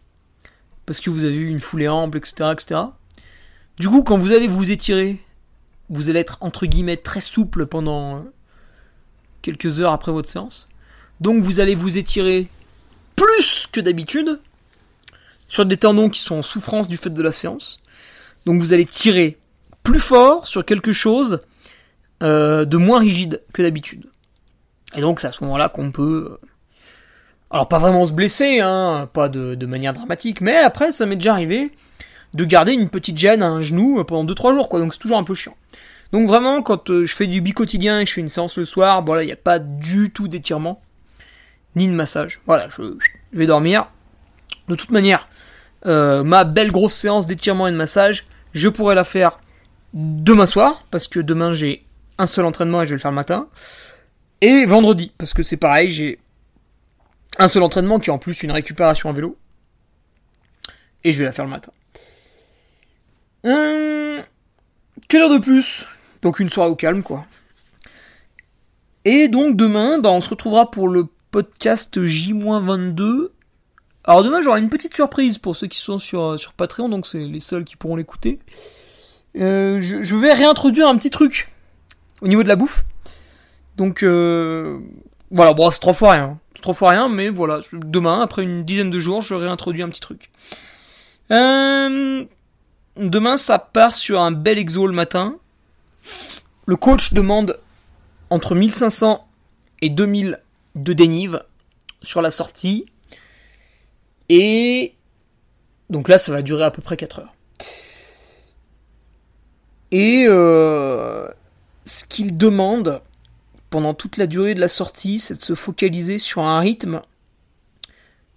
Parce 0.87 1.01
que 1.01 1.11
vous 1.11 1.25
avez 1.25 1.35
eu 1.35 1.49
une 1.49 1.61
foulée 1.61 1.89
ample, 1.89 2.19
etc., 2.19 2.51
etc. 2.53 2.81
Du 3.79 3.89
coup, 3.89 4.03
quand 4.03 4.19
vous 4.19 4.33
allez 4.33 4.47
vous 4.47 4.71
étirer, 4.71 5.21
vous 5.91 6.09
allez 6.09 6.21
être 6.21 6.39
entre 6.41 6.67
guillemets 6.67 6.97
très 6.97 7.21
souple 7.21 7.67
pendant 7.67 8.25
quelques 9.43 9.81
heures 9.81 9.93
après 9.93 10.13
votre 10.13 10.29
séance. 10.29 10.69
Donc 11.21 11.43
vous 11.43 11.61
allez 11.61 11.75
vous 11.75 11.99
étirer 11.99 12.49
plus 13.15 13.67
que 13.71 13.81
d'habitude 13.81 14.41
sur 15.49 15.65
des 15.65 15.77
tendons 15.77 16.11
qui 16.11 16.21
sont 16.21 16.37
en 16.37 16.43
souffrance 16.43 16.89
du 16.89 16.97
fait 16.97 17.11
de 17.11 17.23
la 17.23 17.33
séance. 17.33 17.81
Donc 18.45 18.61
vous 18.61 18.73
allez 18.73 18.85
tirer 18.85 19.39
plus 19.83 20.01
fort 20.01 20.47
sur 20.47 20.65
quelque 20.65 20.93
chose 20.93 21.41
euh, 22.23 22.65
de 22.65 22.77
moins 22.77 23.01
rigide 23.01 23.43
que 23.53 23.63
d'habitude. 23.63 24.07
Et 24.97 25.01
donc 25.01 25.21
c'est 25.21 25.27
à 25.27 25.33
ce 25.33 25.45
moment-là 25.45 25.69
qu'on 25.69 25.91
peut... 25.91 26.39
Euh, 26.43 26.47
alors 27.51 27.69
pas 27.69 27.79
vraiment 27.79 28.05
se 28.05 28.13
blesser, 28.13 28.61
hein, 28.61 29.09
pas 29.13 29.29
de, 29.29 29.67
manière 29.67 29.93
dramatique, 29.93 30.41
mais 30.41 30.57
après 30.57 30.93
ça 30.93 31.07
m'est 31.07 31.17
déjà 31.17 31.33
arrivé 31.33 31.71
de 32.35 32.45
garder 32.45 32.73
une 32.73 32.89
petite 32.89 33.17
gêne 33.17 33.43
à 33.43 33.47
un 33.47 33.61
genou 33.61 34.03
pendant 34.05 34.31
2-3 34.33 34.55
jours, 34.55 34.69
quoi, 34.69 34.81
donc 34.81 34.93
c'est 34.93 35.01
toujours 35.01 35.19
un 35.19 35.25
peu 35.25 35.35
chiant. 35.35 35.57
Donc 36.13 36.29
vraiment, 36.29 36.63
quand 36.63 36.91
euh, 36.91 37.05
je 37.05 37.15
fais 37.15 37.27
du 37.27 37.41
bi-quotidien 37.41 38.01
et 38.01 38.07
je 38.07 38.13
fais 38.13 38.21
une 38.21 38.29
séance 38.29 38.59
le 38.59 38.65
soir, 38.65 39.05
voilà, 39.05 39.23
il 39.23 39.27
n'y 39.27 39.33
a 39.33 39.37
pas 39.37 39.59
du 39.59 40.11
tout 40.11 40.29
d'étirement, 40.29 40.81
ni 41.75 41.89
de 41.89 41.93
massage. 41.93 42.41
Voilà, 42.47 42.69
je, 42.71 42.83
vais 43.33 43.47
dormir. 43.47 43.89
De 44.69 44.75
toute 44.75 44.91
manière, 44.91 45.29
euh, 45.87 46.25
ma 46.25 46.45
belle 46.45 46.71
grosse 46.71 46.95
séance 46.95 47.27
d'étirement 47.27 47.67
et 47.67 47.73
de 47.73 47.77
massage, 47.77 48.27
je 48.53 48.69
pourrais 48.69 48.95
la 48.95 49.05
faire 49.05 49.39
demain 49.95 50.47
soir, 50.47 50.85
parce 50.91 51.09
que 51.09 51.21
demain 51.21 51.53
j'ai 51.53 51.85
un 52.19 52.27
seul 52.27 52.45
entraînement 52.45 52.83
et 52.83 52.87
je 52.87 52.91
vais 52.91 52.97
le 52.97 53.01
faire 53.01 53.11
le 53.11 53.17
matin. 53.17 53.49
Et 54.41 54.67
vendredi, 54.67 55.13
parce 55.17 55.35
que 55.35 55.43
c'est 55.43 55.57
pareil, 55.57 55.91
j'ai 55.91 56.19
un 57.39 57.49
seul 57.49 57.63
entraînement 57.63 57.99
qui 57.99 58.11
est 58.11 58.13
en 58.13 58.19
plus 58.19 58.43
une 58.43 58.51
récupération 58.51 59.09
à 59.09 59.13
vélo. 59.13 59.37
Et 61.05 61.13
je 61.13 61.19
vais 61.19 61.25
la 61.25 61.33
faire 61.33 61.45
le 61.45 61.51
matin. 61.51 61.73
Hum, 63.45 64.23
quelle 65.09 65.23
heure 65.23 65.31
de 65.31 65.39
plus? 65.39 65.87
Donc 66.23 66.41
une 66.41 66.49
soirée 66.49 66.71
au 66.71 66.77
calme, 66.77 67.03
quoi. 67.03 67.27
Et 69.05 69.29
donc 69.29 69.57
demain, 69.57 69.99
bah, 69.99 70.11
on 70.11 70.21
se 70.21 70.29
retrouvera 70.29 70.71
pour 70.71 70.89
le 70.89 71.07
podcast 71.31 72.05
J-22. 72.05 73.29
Alors 74.05 74.25
demain, 74.25 74.41
j'aurai 74.41 74.61
une 74.61 74.69
petite 74.69 74.95
surprise 74.95 75.39
pour 75.39 75.57
ceux 75.57 75.67
qui 75.67 75.79
sont 75.79 75.99
sur, 75.99 76.39
sur 76.39 76.53
Patreon, 76.53 76.89
donc 76.89 77.07
c'est 77.07 77.19
les 77.19 77.41
seuls 77.41 77.65
qui 77.65 77.77
pourront 77.77 77.97
l'écouter. 77.97 78.41
Euh, 79.37 79.81
je 79.81 80.17
vais 80.17 80.33
réintroduire 80.33 80.89
un 80.89 80.97
petit 80.97 81.11
truc 81.11 81.49
au 82.23 82.29
niveau 82.29 82.43
de 82.43 82.49
la 82.49 82.57
bouffe. 82.57 82.85
Donc 83.77 84.03
euh, 84.03 84.79
voilà, 85.31 85.53
bon, 85.53 85.71
c'est 85.71 85.81
trois 85.81 85.93
fois 85.93 86.13
rien. 86.13 86.39
C'est 86.55 86.63
trois 86.63 86.75
fois 86.75 86.91
rien, 86.91 87.09
mais 87.09 87.29
voilà, 87.29 87.61
demain, 87.73 88.23
après 88.23 88.43
une 88.43 88.65
dizaine 88.65 88.91
de 88.91 88.99
jours, 88.99 89.23
je 89.23 89.35
réintroduis 89.35 89.83
un 89.83 89.89
petit 89.89 90.01
truc. 90.01 90.31
Euh, 91.31 92.25
demain, 92.97 93.37
ça 93.37 93.59
part 93.59 93.95
sur 93.95 94.21
un 94.21 94.33
bel 94.33 94.59
exo 94.59 94.87
le 94.87 94.93
matin. 94.93 95.37
Le 96.67 96.77
coach 96.77 97.13
demande 97.13 97.61
entre 98.31 98.55
1500 98.55 99.27
et 99.83 99.91
2000 99.91 100.41
de 100.75 100.93
dénive 100.93 101.43
sur 102.03 102.23
la 102.23 102.31
sortie. 102.31 102.87
Et 104.29 104.95
donc 105.91 106.09
là, 106.09 106.19
ça 106.19 106.33
va 106.33 106.43
durer 106.43 106.65
à 106.65 106.71
peu 106.71 106.83
près 106.83 106.97
4 106.97 107.21
heures. 107.21 107.35
Et 109.93 110.27
euh, 110.29 111.29
ce 111.87 112.05
qu'il 112.05 112.37
demande, 112.37 113.01
pendant 113.71 113.95
toute 113.95 114.17
la 114.17 114.27
durée 114.27 114.55
de 114.55 114.61
la 114.61 114.69
sortie, 114.69 115.19
c'est 115.19 115.37
de 115.37 115.43
se 115.43 115.55
focaliser 115.55 116.19
sur 116.19 116.43
un 116.43 116.61
rythme 116.61 117.01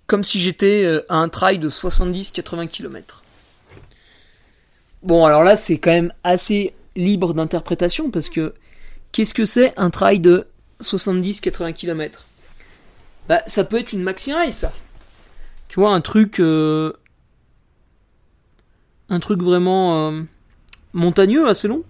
comme 0.07 0.23
si 0.23 0.39
j'étais 0.39 0.83
euh, 0.85 1.05
à 1.07 1.17
un 1.17 1.29
trail 1.29 1.59
de 1.59 1.69
70-80 1.69 2.67
km. 2.67 3.23
Bon, 5.03 5.25
alors 5.25 5.43
là, 5.43 5.55
c'est 5.55 5.77
quand 5.77 5.91
même 5.91 6.11
assez 6.23 6.73
libre 6.95 7.33
d'interprétation 7.33 8.09
parce 8.09 8.29
que 8.29 8.53
qu'est-ce 9.11 9.35
que 9.35 9.45
c'est 9.45 9.77
un 9.79 9.91
trail 9.91 10.19
de 10.19 10.47
70-80 10.81 11.73
km 11.73 12.25
Bah, 13.27 13.41
ça 13.45 13.63
peut 13.63 13.77
être 13.77 13.93
une 13.93 14.01
maxi 14.01 14.33
race, 14.33 14.57
ça. 14.57 14.73
Tu 15.67 15.79
vois, 15.79 15.91
un 15.91 16.01
truc. 16.01 16.39
Euh, 16.39 16.93
un 19.09 19.19
truc 19.19 19.41
vraiment 19.41 20.09
euh, 20.09 20.21
montagneux, 20.93 21.47
assez 21.47 21.67
long. 21.67 21.83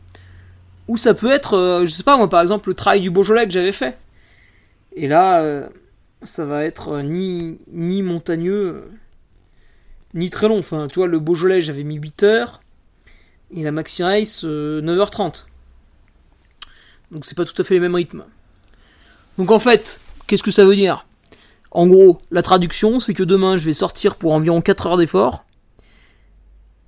Ou 0.90 0.98
ça 0.98 1.14
peut 1.14 1.32
être, 1.32 1.56
euh, 1.56 1.86
je 1.86 1.92
sais 1.92 2.02
pas 2.02 2.18
moi, 2.18 2.28
par 2.28 2.42
exemple, 2.42 2.68
le 2.68 2.74
trail 2.74 3.00
du 3.00 3.12
Beaujolais 3.12 3.46
que 3.46 3.54
j'avais 3.54 3.72
fait. 3.72 3.96
Et 4.96 5.08
là, 5.08 5.40
euh, 5.44 5.70
ça 6.24 6.46
va 6.46 6.66
être 6.66 6.94
euh, 6.94 7.02
ni, 7.04 7.60
ni 7.72 8.02
montagneux, 8.02 8.90
ni 10.16 10.32
très 10.32 10.48
long. 10.48 10.58
Enfin, 10.58 10.88
tu 10.88 10.98
vois, 10.98 11.08
le 11.08 11.20
Beaujolais, 11.20 11.62
j'avais 11.62 11.84
mis 11.84 11.98
8 11.98 12.24
heures. 12.24 12.62
Et 13.56 13.62
la 13.62 13.72
Maxi 13.72 14.02
Race, 14.02 14.44
9h30. 14.44 15.46
Donc 17.12 17.24
c'est 17.24 17.38
pas 17.38 17.46
tout 17.46 17.60
à 17.62 17.64
fait 17.64 17.76
les 17.76 17.80
mêmes 17.80 17.94
rythmes. 17.94 18.26
Donc 19.38 19.52
en 19.52 19.60
fait, 19.60 20.02
qu'est-ce 20.26 20.44
que 20.44 20.50
ça 20.50 20.66
veut 20.66 20.76
dire? 20.76 21.06
En 21.70 21.86
gros, 21.86 22.20
la 22.32 22.42
traduction, 22.42 23.00
c'est 23.00 23.14
que 23.14 23.22
demain, 23.22 23.58
je 23.58 23.66
vais 23.66 23.74
sortir 23.74 24.16
pour 24.16 24.34
environ 24.34 24.62
4 24.62 24.88
heures 24.88 24.98
d'effort. 24.98 25.46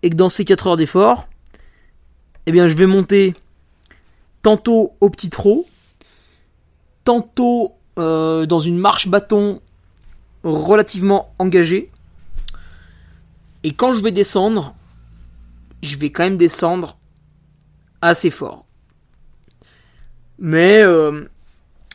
Et 0.02 0.10
que 0.10 0.16
dans 0.16 0.30
ces 0.30 0.44
4 0.44 0.66
heures 0.66 0.78
d'effort, 0.78 1.28
eh 2.48 2.52
bien, 2.52 2.66
je 2.66 2.76
vais 2.76 2.88
monter 2.88 3.36
tantôt 4.42 4.96
au 5.02 5.10
petit 5.10 5.30
trot, 5.30 5.68
tantôt 7.04 7.76
euh, 8.00 8.46
dans 8.46 8.60
une 8.60 8.78
marche 8.78 9.08
bâton 9.08 9.62
relativement 10.44 11.34
engagée. 11.40 11.90
Et 13.64 13.74
quand 13.74 13.94
je 13.94 14.02
vais 14.02 14.12
descendre, 14.12 14.76
je 15.84 15.98
vais 15.98 16.10
quand 16.10 16.24
même 16.24 16.38
descendre 16.38 16.98
assez 18.02 18.32
fort. 18.32 18.66
Mais 20.40 20.82
euh, 20.82 21.26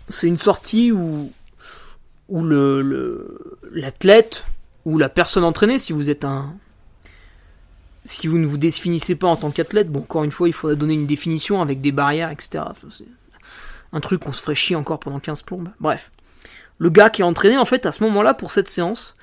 c'est 0.09 0.29
une 0.29 0.39
sortie 0.39 0.93
où, 0.93 1.33
où 2.29 2.43
le, 2.45 3.59
l'athlète 3.73 4.45
ou 4.85 4.99
la 4.99 5.09
personne 5.09 5.43
entraînée, 5.43 5.81
si 5.81 5.93
vous 5.93 6.11
êtes 6.11 6.25
un. 6.25 6.55
Si 8.07 8.29
vous 8.29 8.39
ne 8.39 8.47
vous 8.47 8.57
définissez 8.57 9.17
pas 9.17 9.27
en 9.27 9.37
tant 9.37 9.51
qu'athlète, 9.51 9.91
bon, 9.91 10.01
encore 10.01 10.25
une 10.25 10.31
fois, 10.31 10.49
il 10.49 10.55
faudrait 10.55 10.77
donner 10.77 10.95
une 10.95 11.07
définition 11.07 11.61
avec 11.61 11.81
des 11.81 11.93
barrières, 11.93 12.31
etc. 12.31 12.65
un 13.93 14.01
truc 14.01 14.21
qu'on 14.21 14.33
se 14.33 14.41
ferait 14.41 14.75
encore 14.77 15.01
pendant 15.01 15.19
15 15.19 15.43
plombes. 15.43 15.69
Bref. 15.81 16.13
Le 16.79 16.89
gars 16.91 17.11
qui 17.11 17.23
est 17.23 17.25
entraîné, 17.25 17.59
en 17.59 17.65
fait, 17.65 17.85
à 17.85 17.93
ce 17.93 18.03
moment-là, 18.05 18.33
pour 18.33 18.53
cette 18.53 18.69
séance, 18.69 19.17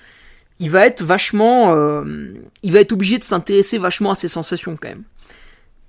il 0.60 0.70
va 0.70 0.86
être 0.86 1.04
vachement. 1.04 1.74
Euh, 1.74 2.34
il 2.62 2.74
va 2.74 2.80
être 2.80 2.92
obligé 2.92 3.18
de 3.18 3.24
s'intéresser 3.24 3.78
vachement 3.78 4.12
à 4.12 4.16
ses 4.16 4.28
sensations, 4.28 4.76
quand 4.76 4.90
même. 4.90 5.04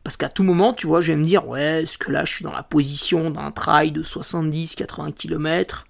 Parce 0.04 0.18
qu'à 0.18 0.28
tout 0.28 0.44
moment, 0.44 0.74
tu 0.74 0.86
vois, 0.86 1.00
je 1.00 1.12
vais 1.12 1.18
me 1.18 1.24
dire, 1.24 1.48
ouais, 1.48 1.82
est-ce 1.82 1.96
que 1.96 2.12
là 2.12 2.26
je 2.26 2.34
suis 2.34 2.44
dans 2.44 2.52
la 2.52 2.62
position 2.62 3.30
d'un 3.30 3.50
trail 3.50 3.90
de 3.90 4.02
70-80 4.02 5.14
km 5.14 5.86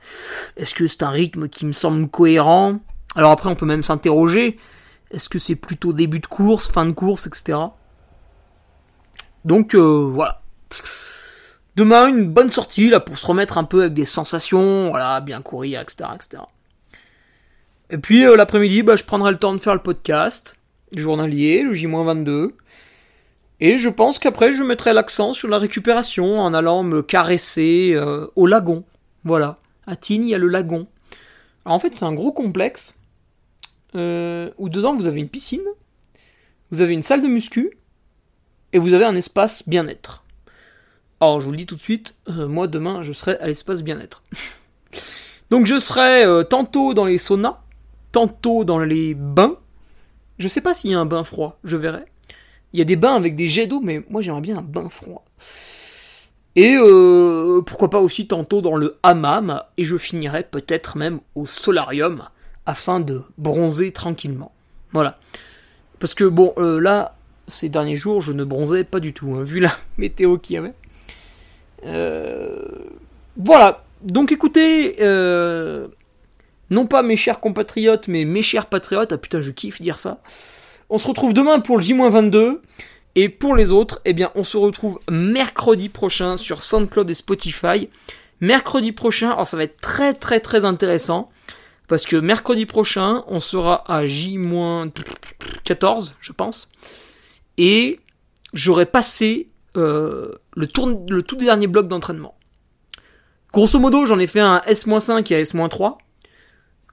Est-ce 0.57 0.75
que 0.75 0.87
c'est 0.87 1.03
un 1.03 1.11
rythme 1.11 1.49
qui 1.49 1.67
me 1.67 1.73
semble 1.73 2.09
cohérent? 2.09 2.79
Alors 3.17 3.33
après, 3.33 3.51
on 3.51 3.57
peut 3.57 3.67
même 3.67 3.83
s'interroger, 3.83 4.57
est-ce 5.15 5.29
que 5.29 5.39
c'est 5.39 5.55
plutôt 5.55 5.93
début 5.93 6.21
de 6.21 6.27
course, 6.27 6.71
fin 6.71 6.87
de 6.87 6.93
course, 6.93 7.27
etc. 7.27 7.59
Donc 9.45 9.75
euh, 9.75 10.11
voilà. 10.11 10.43
Demain, 11.77 12.09
une 12.09 12.29
bonne 12.29 12.51
sortie 12.51 12.91
là 12.91 13.01
pour 13.01 13.19
se 13.19 13.27
remettre 13.27 13.59
un 13.59 13.65
peu 13.65 13.83
avec 13.83 13.95
des 13.95 14.05
sensations, 14.05 14.91
voilà, 14.91 15.21
bien 15.21 15.43
courir, 15.43 15.81
etc. 15.81 16.11
Et 17.91 17.99
puis 17.99 18.25
euh, 18.25 18.37
l'après-midi, 18.37 18.83
bah, 18.83 18.97
je 18.97 19.05
prendrai 19.05 19.31
le 19.31 19.39
temps 19.39 19.53
de 19.53 19.59
faire 19.59 19.75
le 19.75 19.83
podcast 19.83 20.57
journalier, 20.97 21.63
le 21.63 21.75
J-22. 21.75 22.53
Et 23.61 23.79
je 23.79 23.89
pense 23.89 24.19
qu'après, 24.19 24.53
je 24.53 24.63
mettrai 24.63 24.93
l'accent 24.93 25.33
sur 25.33 25.49
la 25.49 25.59
récupération 25.59 26.41
en 26.41 26.55
allant 26.55 26.83
me 26.83 27.03
caresser 27.03 27.93
euh, 27.95 28.27
au 28.37 28.47
lagon. 28.47 28.85
Voilà. 29.25 29.59
À 29.87 29.97
Tignes, 29.97 30.25
il 30.25 30.31
y 30.31 30.35
a 30.35 30.39
le 30.39 30.49
lagon. 30.49 30.87
Alors 31.65 31.77
en 31.77 31.79
fait, 31.79 31.95
c'est 31.95 32.05
un 32.05 32.13
gros 32.13 32.33
complexe 32.33 33.01
euh, 33.95 34.51
où 34.59 34.69
dedans, 34.69 34.97
vous 34.97 35.07
avez 35.07 35.21
une 35.21 35.29
piscine, 35.29 35.65
vous 36.71 36.81
avez 36.81 36.95
une 36.95 37.03
salle 37.03 37.23
de 37.23 37.29
muscu, 37.29 37.79
et 38.73 38.79
vous 38.79 38.93
avez 38.93 39.05
un 39.05 39.17
espace 39.17 39.69
bien-être. 39.69 40.25
Alors, 41.21 41.41
je 41.41 41.47
vous 41.47 41.53
le 41.53 41.59
dis 41.59 41.67
tout 41.67 41.77
de 41.77 41.81
suite, 41.81 42.17
euh, 42.29 42.49
moi, 42.49 42.67
demain, 42.67 43.03
je 43.03 43.13
serai 43.13 43.37
à 43.39 43.47
l'espace 43.47 43.83
bien-être. 43.83 44.23
Donc, 45.51 45.67
je 45.67 45.79
serai 45.79 46.25
tantôt 46.49 46.95
dans 46.95 47.05
les 47.05 47.19
saunas, 47.19 47.61
tantôt 48.13 48.65
dans 48.65 48.79
les 48.79 49.15
bains. 49.15 49.59
Je 50.39 50.49
sais 50.49 50.61
pas 50.61 50.75
s'il 50.75 50.91
y 50.91 50.95
a 50.95 50.99
un 50.99 51.07
bain 51.07 51.23
froid, 51.23 51.59
je 51.65 51.77
verrai. 51.77 52.05
Il 52.73 52.79
y 52.79 52.83
a 52.83 52.85
des 52.85 52.97
bains 52.97 53.15
avec 53.15 53.37
des 53.37 53.47
jets 53.47 53.69
d'eau, 53.69 53.81
mais 53.81 54.05
moi 54.11 54.21
j'aimerais 54.21 54.41
bien 54.41 54.59
un 54.59 54.63
bain 54.63 54.89
froid. 54.89 55.25
Et 56.57 56.77
euh, 56.77 57.63
pourquoi 57.63 57.91
pas 57.91 58.01
aussi 58.01 58.27
tantôt 58.27 58.61
dans 58.61 58.77
le 58.77 58.99
hammam, 59.03 59.63
et 59.77 59.85
je 59.85 59.97
finirai 59.97 60.43
peut-être 60.43 60.97
même 60.97 61.21
au 61.35 61.47
solarium, 61.47 62.25
afin 62.67 63.01
de 63.01 63.23
bronzer 63.39 63.93
tranquillement. 63.93 64.53
Voilà. 64.93 65.19
Parce 65.99 66.15
que 66.15 66.25
bon, 66.25 66.53
euh, 66.59 66.81
là, 66.81 67.17
ces 67.49 67.69
derniers 67.69 67.97
jours, 67.97 68.23
je 68.23 68.33
ne 68.33 68.45
bronzais 68.45 68.85
pas 68.85 69.01
du 69.01 69.13
tout, 69.13 69.35
hein, 69.35 69.45
vu 69.45 69.61
la 69.61 69.77
météo 69.99 70.39
qu'il 70.39 70.55
y 70.55 70.59
avait. 70.59 70.75
Euh, 71.85 72.63
voilà. 73.37 73.85
Donc 74.03 74.33
écoutez, 74.33 74.97
non 76.71 76.87
pas 76.87 77.03
mes 77.03 77.17
chers 77.17 77.41
compatriotes, 77.41 78.09
mais 78.09 78.25
mes 78.25 78.43
chers 78.43 78.67
patriotes. 78.67 79.13
Ah 79.13 79.19
putain, 79.19 79.41
je 79.41 79.51
kiffe 79.51 79.81
dire 79.81 79.99
ça. 79.99 80.21
On 80.91 80.99
se 80.99 81.09
retrouve 81.09 81.35
demain 81.35 81.61
pour 81.61 81.77
le 81.77 81.83
J-22. 81.83 82.61
Et 83.17 83.29
pour 83.29 83.55
les 83.55 83.71
autres, 83.71 84.01
eh 84.05 84.13
bien, 84.13 84.33
on 84.35 84.43
se 84.43 84.57
retrouve 84.57 84.99
mercredi 85.09 85.89
prochain 85.89 86.37
sur 86.37 86.65
SoundCloud 86.65 87.09
et 87.09 87.15
Spotify. 87.15 87.89
Mercredi 88.41 88.91
prochain, 88.91 89.31
alors 89.31 89.47
ça 89.47 89.57
va 89.57 89.63
être 89.63 89.81
très 89.81 90.15
très 90.15 90.41
très 90.41 90.65
intéressant. 90.65 91.31
Parce 91.89 92.07
que 92.07 92.17
mercredi 92.17 92.67
prochain, 92.67 93.25
on 93.27 93.41
sera 93.41 93.91
à 93.93 94.07
J-14, 94.07 96.13
je 96.21 96.33
pense. 96.33 96.71
Et 97.59 98.01
j'aurai 98.53 98.87
passé 98.87 99.49
euh, 99.77 100.33
le, 100.57 100.69
le 101.11 101.23
tout 101.23 101.37
dernier 101.37 101.67
bloc 101.67 101.89
d'entraînement. 101.89 102.37
Grosso 103.53 103.79
modo, 103.79 104.07
j'en 104.07 104.19
ai 104.19 104.27
fait 104.27 104.41
un 104.41 104.63
S-5 104.67 105.33
et 105.33 105.37
un 105.37 105.41
S-3. 105.41 105.99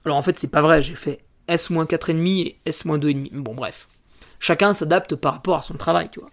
Alors 0.04 0.16
en 0.16 0.22
fait, 0.22 0.38
c'est 0.38 0.50
pas 0.50 0.62
vrai, 0.62 0.82
j'ai 0.82 0.94
fait 0.94 1.20
S-4,5 1.48 2.46
et 2.46 2.58
S-2,5. 2.66 3.30
Bon, 3.32 3.54
bref. 3.54 3.88
Chacun 4.38 4.74
s'adapte 4.74 5.16
par 5.16 5.34
rapport 5.34 5.56
à 5.56 5.62
son 5.62 5.74
travail, 5.74 6.08
tu 6.10 6.20
vois. 6.20 6.30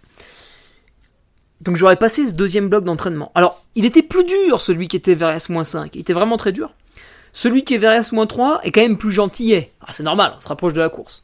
Donc 1.60 1.76
j'aurais 1.76 1.96
passé 1.96 2.28
ce 2.28 2.34
deuxième 2.34 2.68
bloc 2.68 2.84
d'entraînement. 2.84 3.32
Alors, 3.34 3.64
il 3.74 3.84
était 3.84 4.02
plus 4.02 4.24
dur, 4.24 4.60
celui 4.60 4.88
qui 4.88 4.96
était 4.96 5.14
vers 5.14 5.30
S-5. 5.30 5.90
Il 5.94 6.00
était 6.00 6.12
vraiment 6.12 6.36
très 6.36 6.52
dur. 6.52 6.74
Celui 7.32 7.64
qui 7.64 7.74
est 7.74 7.78
vers 7.78 7.92
S-3 7.92 8.60
est 8.62 8.72
quand 8.72 8.80
même 8.80 8.98
plus 8.98 9.12
gentillet. 9.12 9.72
Ah, 9.80 9.92
c'est 9.92 10.02
normal, 10.02 10.34
on 10.36 10.40
se 10.40 10.48
rapproche 10.48 10.72
de 10.72 10.80
la 10.80 10.88
course. 10.88 11.22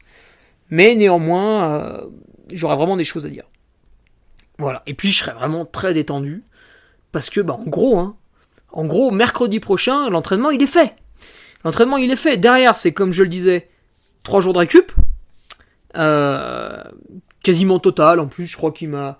Mais 0.69 0.95
néanmoins, 0.95 1.71
euh, 1.71 2.05
j'aurais 2.51 2.75
vraiment 2.75 2.97
des 2.97 3.03
choses 3.03 3.25
à 3.25 3.29
dire. 3.29 3.45
Voilà. 4.57 4.83
Et 4.87 4.93
puis 4.93 5.11
je 5.11 5.19
serais 5.19 5.33
vraiment 5.33 5.65
très 5.65 5.93
détendu. 5.93 6.43
Parce 7.11 7.29
que, 7.29 7.41
bah, 7.41 7.53
en 7.53 7.69
gros, 7.69 7.97
hein, 7.97 8.15
en 8.71 8.85
gros, 8.85 9.11
mercredi 9.11 9.59
prochain, 9.59 10.09
l'entraînement, 10.09 10.49
il 10.49 10.61
est 10.61 10.67
fait. 10.67 10.95
L'entraînement, 11.63 11.97
il 11.97 12.11
est 12.11 12.17
fait. 12.17 12.37
Derrière, 12.37 12.75
c'est 12.75 12.91
comme 12.91 13.13
je 13.13 13.23
le 13.23 13.29
disais, 13.29 13.69
3 14.23 14.41
jours 14.41 14.53
de 14.53 14.59
récup. 14.59 14.91
Euh, 15.95 16.83
quasiment 17.43 17.79
total. 17.79 18.19
En 18.19 18.27
plus, 18.27 18.45
je 18.45 18.57
crois 18.57 18.71
qu'il 18.71 18.89
m'a, 18.89 19.19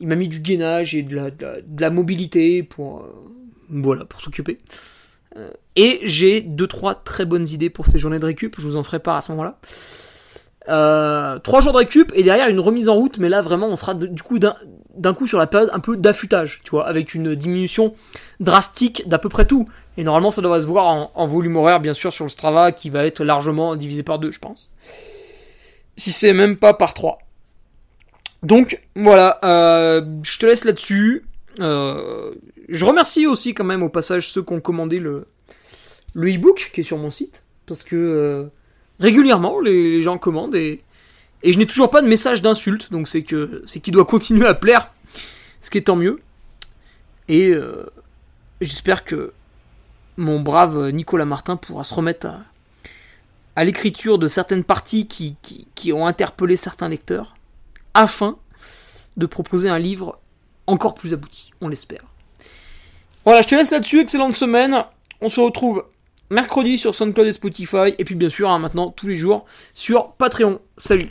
il 0.00 0.06
m'a 0.06 0.14
mis 0.14 0.28
du 0.28 0.40
gainage 0.40 0.94
et 0.94 1.02
de 1.02 1.14
la, 1.14 1.30
de 1.30 1.80
la, 1.80 1.90
mobilité 1.90 2.62
pour, 2.62 3.00
euh, 3.00 3.12
voilà, 3.68 4.04
pour 4.04 4.20
s'occuper. 4.20 4.58
Euh, 5.36 5.50
et 5.76 6.00
j'ai 6.04 6.40
deux 6.40 6.66
trois 6.66 6.94
très 6.94 7.24
bonnes 7.24 7.46
idées 7.46 7.70
pour 7.70 7.86
ces 7.86 7.98
journées 7.98 8.18
de 8.18 8.24
récup. 8.24 8.56
Je 8.58 8.66
vous 8.66 8.76
en 8.76 8.82
ferai 8.82 8.98
part 8.98 9.16
à 9.16 9.20
ce 9.20 9.32
moment-là. 9.32 9.58
Euh, 10.68 11.38
trois 11.38 11.62
jours 11.62 11.72
de 11.72 11.78
récup 11.78 12.12
et 12.14 12.22
derrière 12.22 12.48
une 12.48 12.60
remise 12.60 12.88
en 12.88 12.94
route, 12.94 13.16
mais 13.18 13.30
là 13.30 13.40
vraiment 13.40 13.68
on 13.68 13.76
sera 13.76 13.94
du 13.94 14.22
coup 14.22 14.38
d'un 14.38 15.14
coup 15.14 15.26
sur 15.26 15.38
la 15.38 15.46
période 15.46 15.70
un 15.72 15.80
peu 15.80 15.96
d'affûtage, 15.96 16.60
tu 16.62 16.70
vois, 16.70 16.86
avec 16.86 17.14
une 17.14 17.34
diminution 17.34 17.94
drastique 18.38 19.08
d'à 19.08 19.18
peu 19.18 19.30
près 19.30 19.46
tout. 19.46 19.66
Et 19.96 20.04
normalement 20.04 20.30
ça 20.30 20.42
devrait 20.42 20.60
se 20.60 20.66
voir 20.66 21.10
en, 21.14 21.26
volume 21.26 21.56
horaire 21.56 21.80
bien 21.80 21.94
sûr 21.94 22.12
sur 22.12 22.26
le 22.26 22.28
Strava 22.28 22.72
qui 22.72 22.90
va 22.90 23.06
être 23.06 23.24
largement 23.24 23.76
divisé 23.76 24.02
par 24.02 24.18
deux, 24.18 24.30
je 24.30 24.40
pense. 24.40 24.70
Si 25.96 26.12
c'est 26.12 26.34
même 26.34 26.56
pas 26.56 26.74
par 26.74 26.92
trois. 26.92 27.18
Donc 28.42 28.82
voilà, 28.94 29.38
euh, 29.44 30.02
je 30.22 30.38
te 30.38 30.44
laisse 30.44 30.64
là-dessus. 30.66 31.24
Euh, 31.60 32.34
je 32.68 32.84
remercie 32.84 33.26
aussi 33.26 33.54
quand 33.54 33.64
même 33.64 33.82
au 33.82 33.88
passage 33.88 34.30
ceux 34.30 34.42
qui 34.42 34.52
ont 34.52 34.60
commandé 34.60 34.98
le 34.98 35.26
le 36.14 36.34
e-book 36.34 36.70
qui 36.72 36.80
est 36.80 36.84
sur 36.84 36.98
mon 36.98 37.10
site 37.10 37.44
parce 37.66 37.84
que 37.84 37.96
euh, 37.96 38.46
régulièrement, 38.98 39.60
les, 39.60 40.02
gens 40.02 40.18
commandent 40.18 40.56
et, 40.56 40.82
et 41.42 41.52
je 41.52 41.58
n'ai 41.58 41.66
toujours 41.66 41.90
pas 41.90 42.02
de 42.02 42.08
message 42.08 42.42
d'insulte, 42.42 42.90
donc 42.90 43.06
c'est 43.06 43.22
que 43.22 43.62
c'est 43.66 43.80
qu'il 43.80 43.92
doit 43.92 44.04
continuer 44.04 44.46
à 44.46 44.54
plaire, 44.54 44.92
ce 45.60 45.70
qui 45.70 45.78
est 45.78 45.82
tant 45.82 45.96
mieux. 45.96 46.20
Et 47.28 47.50
euh, 47.50 47.86
j'espère 48.60 49.04
que 49.04 49.32
mon 50.16 50.40
brave 50.40 50.90
Nicolas 50.90 51.26
Martin 51.26 51.56
pourra 51.56 51.84
se 51.84 51.94
remettre 51.94 52.26
à, 53.54 53.64
l'écriture 53.64 54.18
de 54.18 54.28
certaines 54.28 54.64
parties 54.64 55.06
qui, 55.06 55.92
ont 55.92 56.06
interpellé 56.06 56.56
certains 56.56 56.88
lecteurs, 56.88 57.36
afin 57.92 58.38
de 59.16 59.26
proposer 59.26 59.68
un 59.68 59.78
livre 59.78 60.20
encore 60.66 60.94
plus 60.94 61.12
abouti, 61.12 61.52
on 61.60 61.68
l'espère. 61.68 62.04
Voilà, 63.28 63.42
je 63.42 63.48
te 63.48 63.54
laisse 63.54 63.70
là-dessus, 63.70 64.00
excellente 64.00 64.32
semaine. 64.32 64.84
On 65.20 65.28
se 65.28 65.38
retrouve 65.38 65.84
mercredi 66.30 66.78
sur 66.78 66.94
SoundCloud 66.94 67.26
et 67.26 67.32
Spotify, 67.34 67.94
et 67.98 68.04
puis 68.06 68.14
bien 68.14 68.30
sûr, 68.30 68.48
hein, 68.48 68.58
maintenant, 68.58 68.90
tous 68.90 69.06
les 69.06 69.16
jours, 69.16 69.44
sur 69.74 70.12
Patreon. 70.12 70.60
Salut 70.78 71.10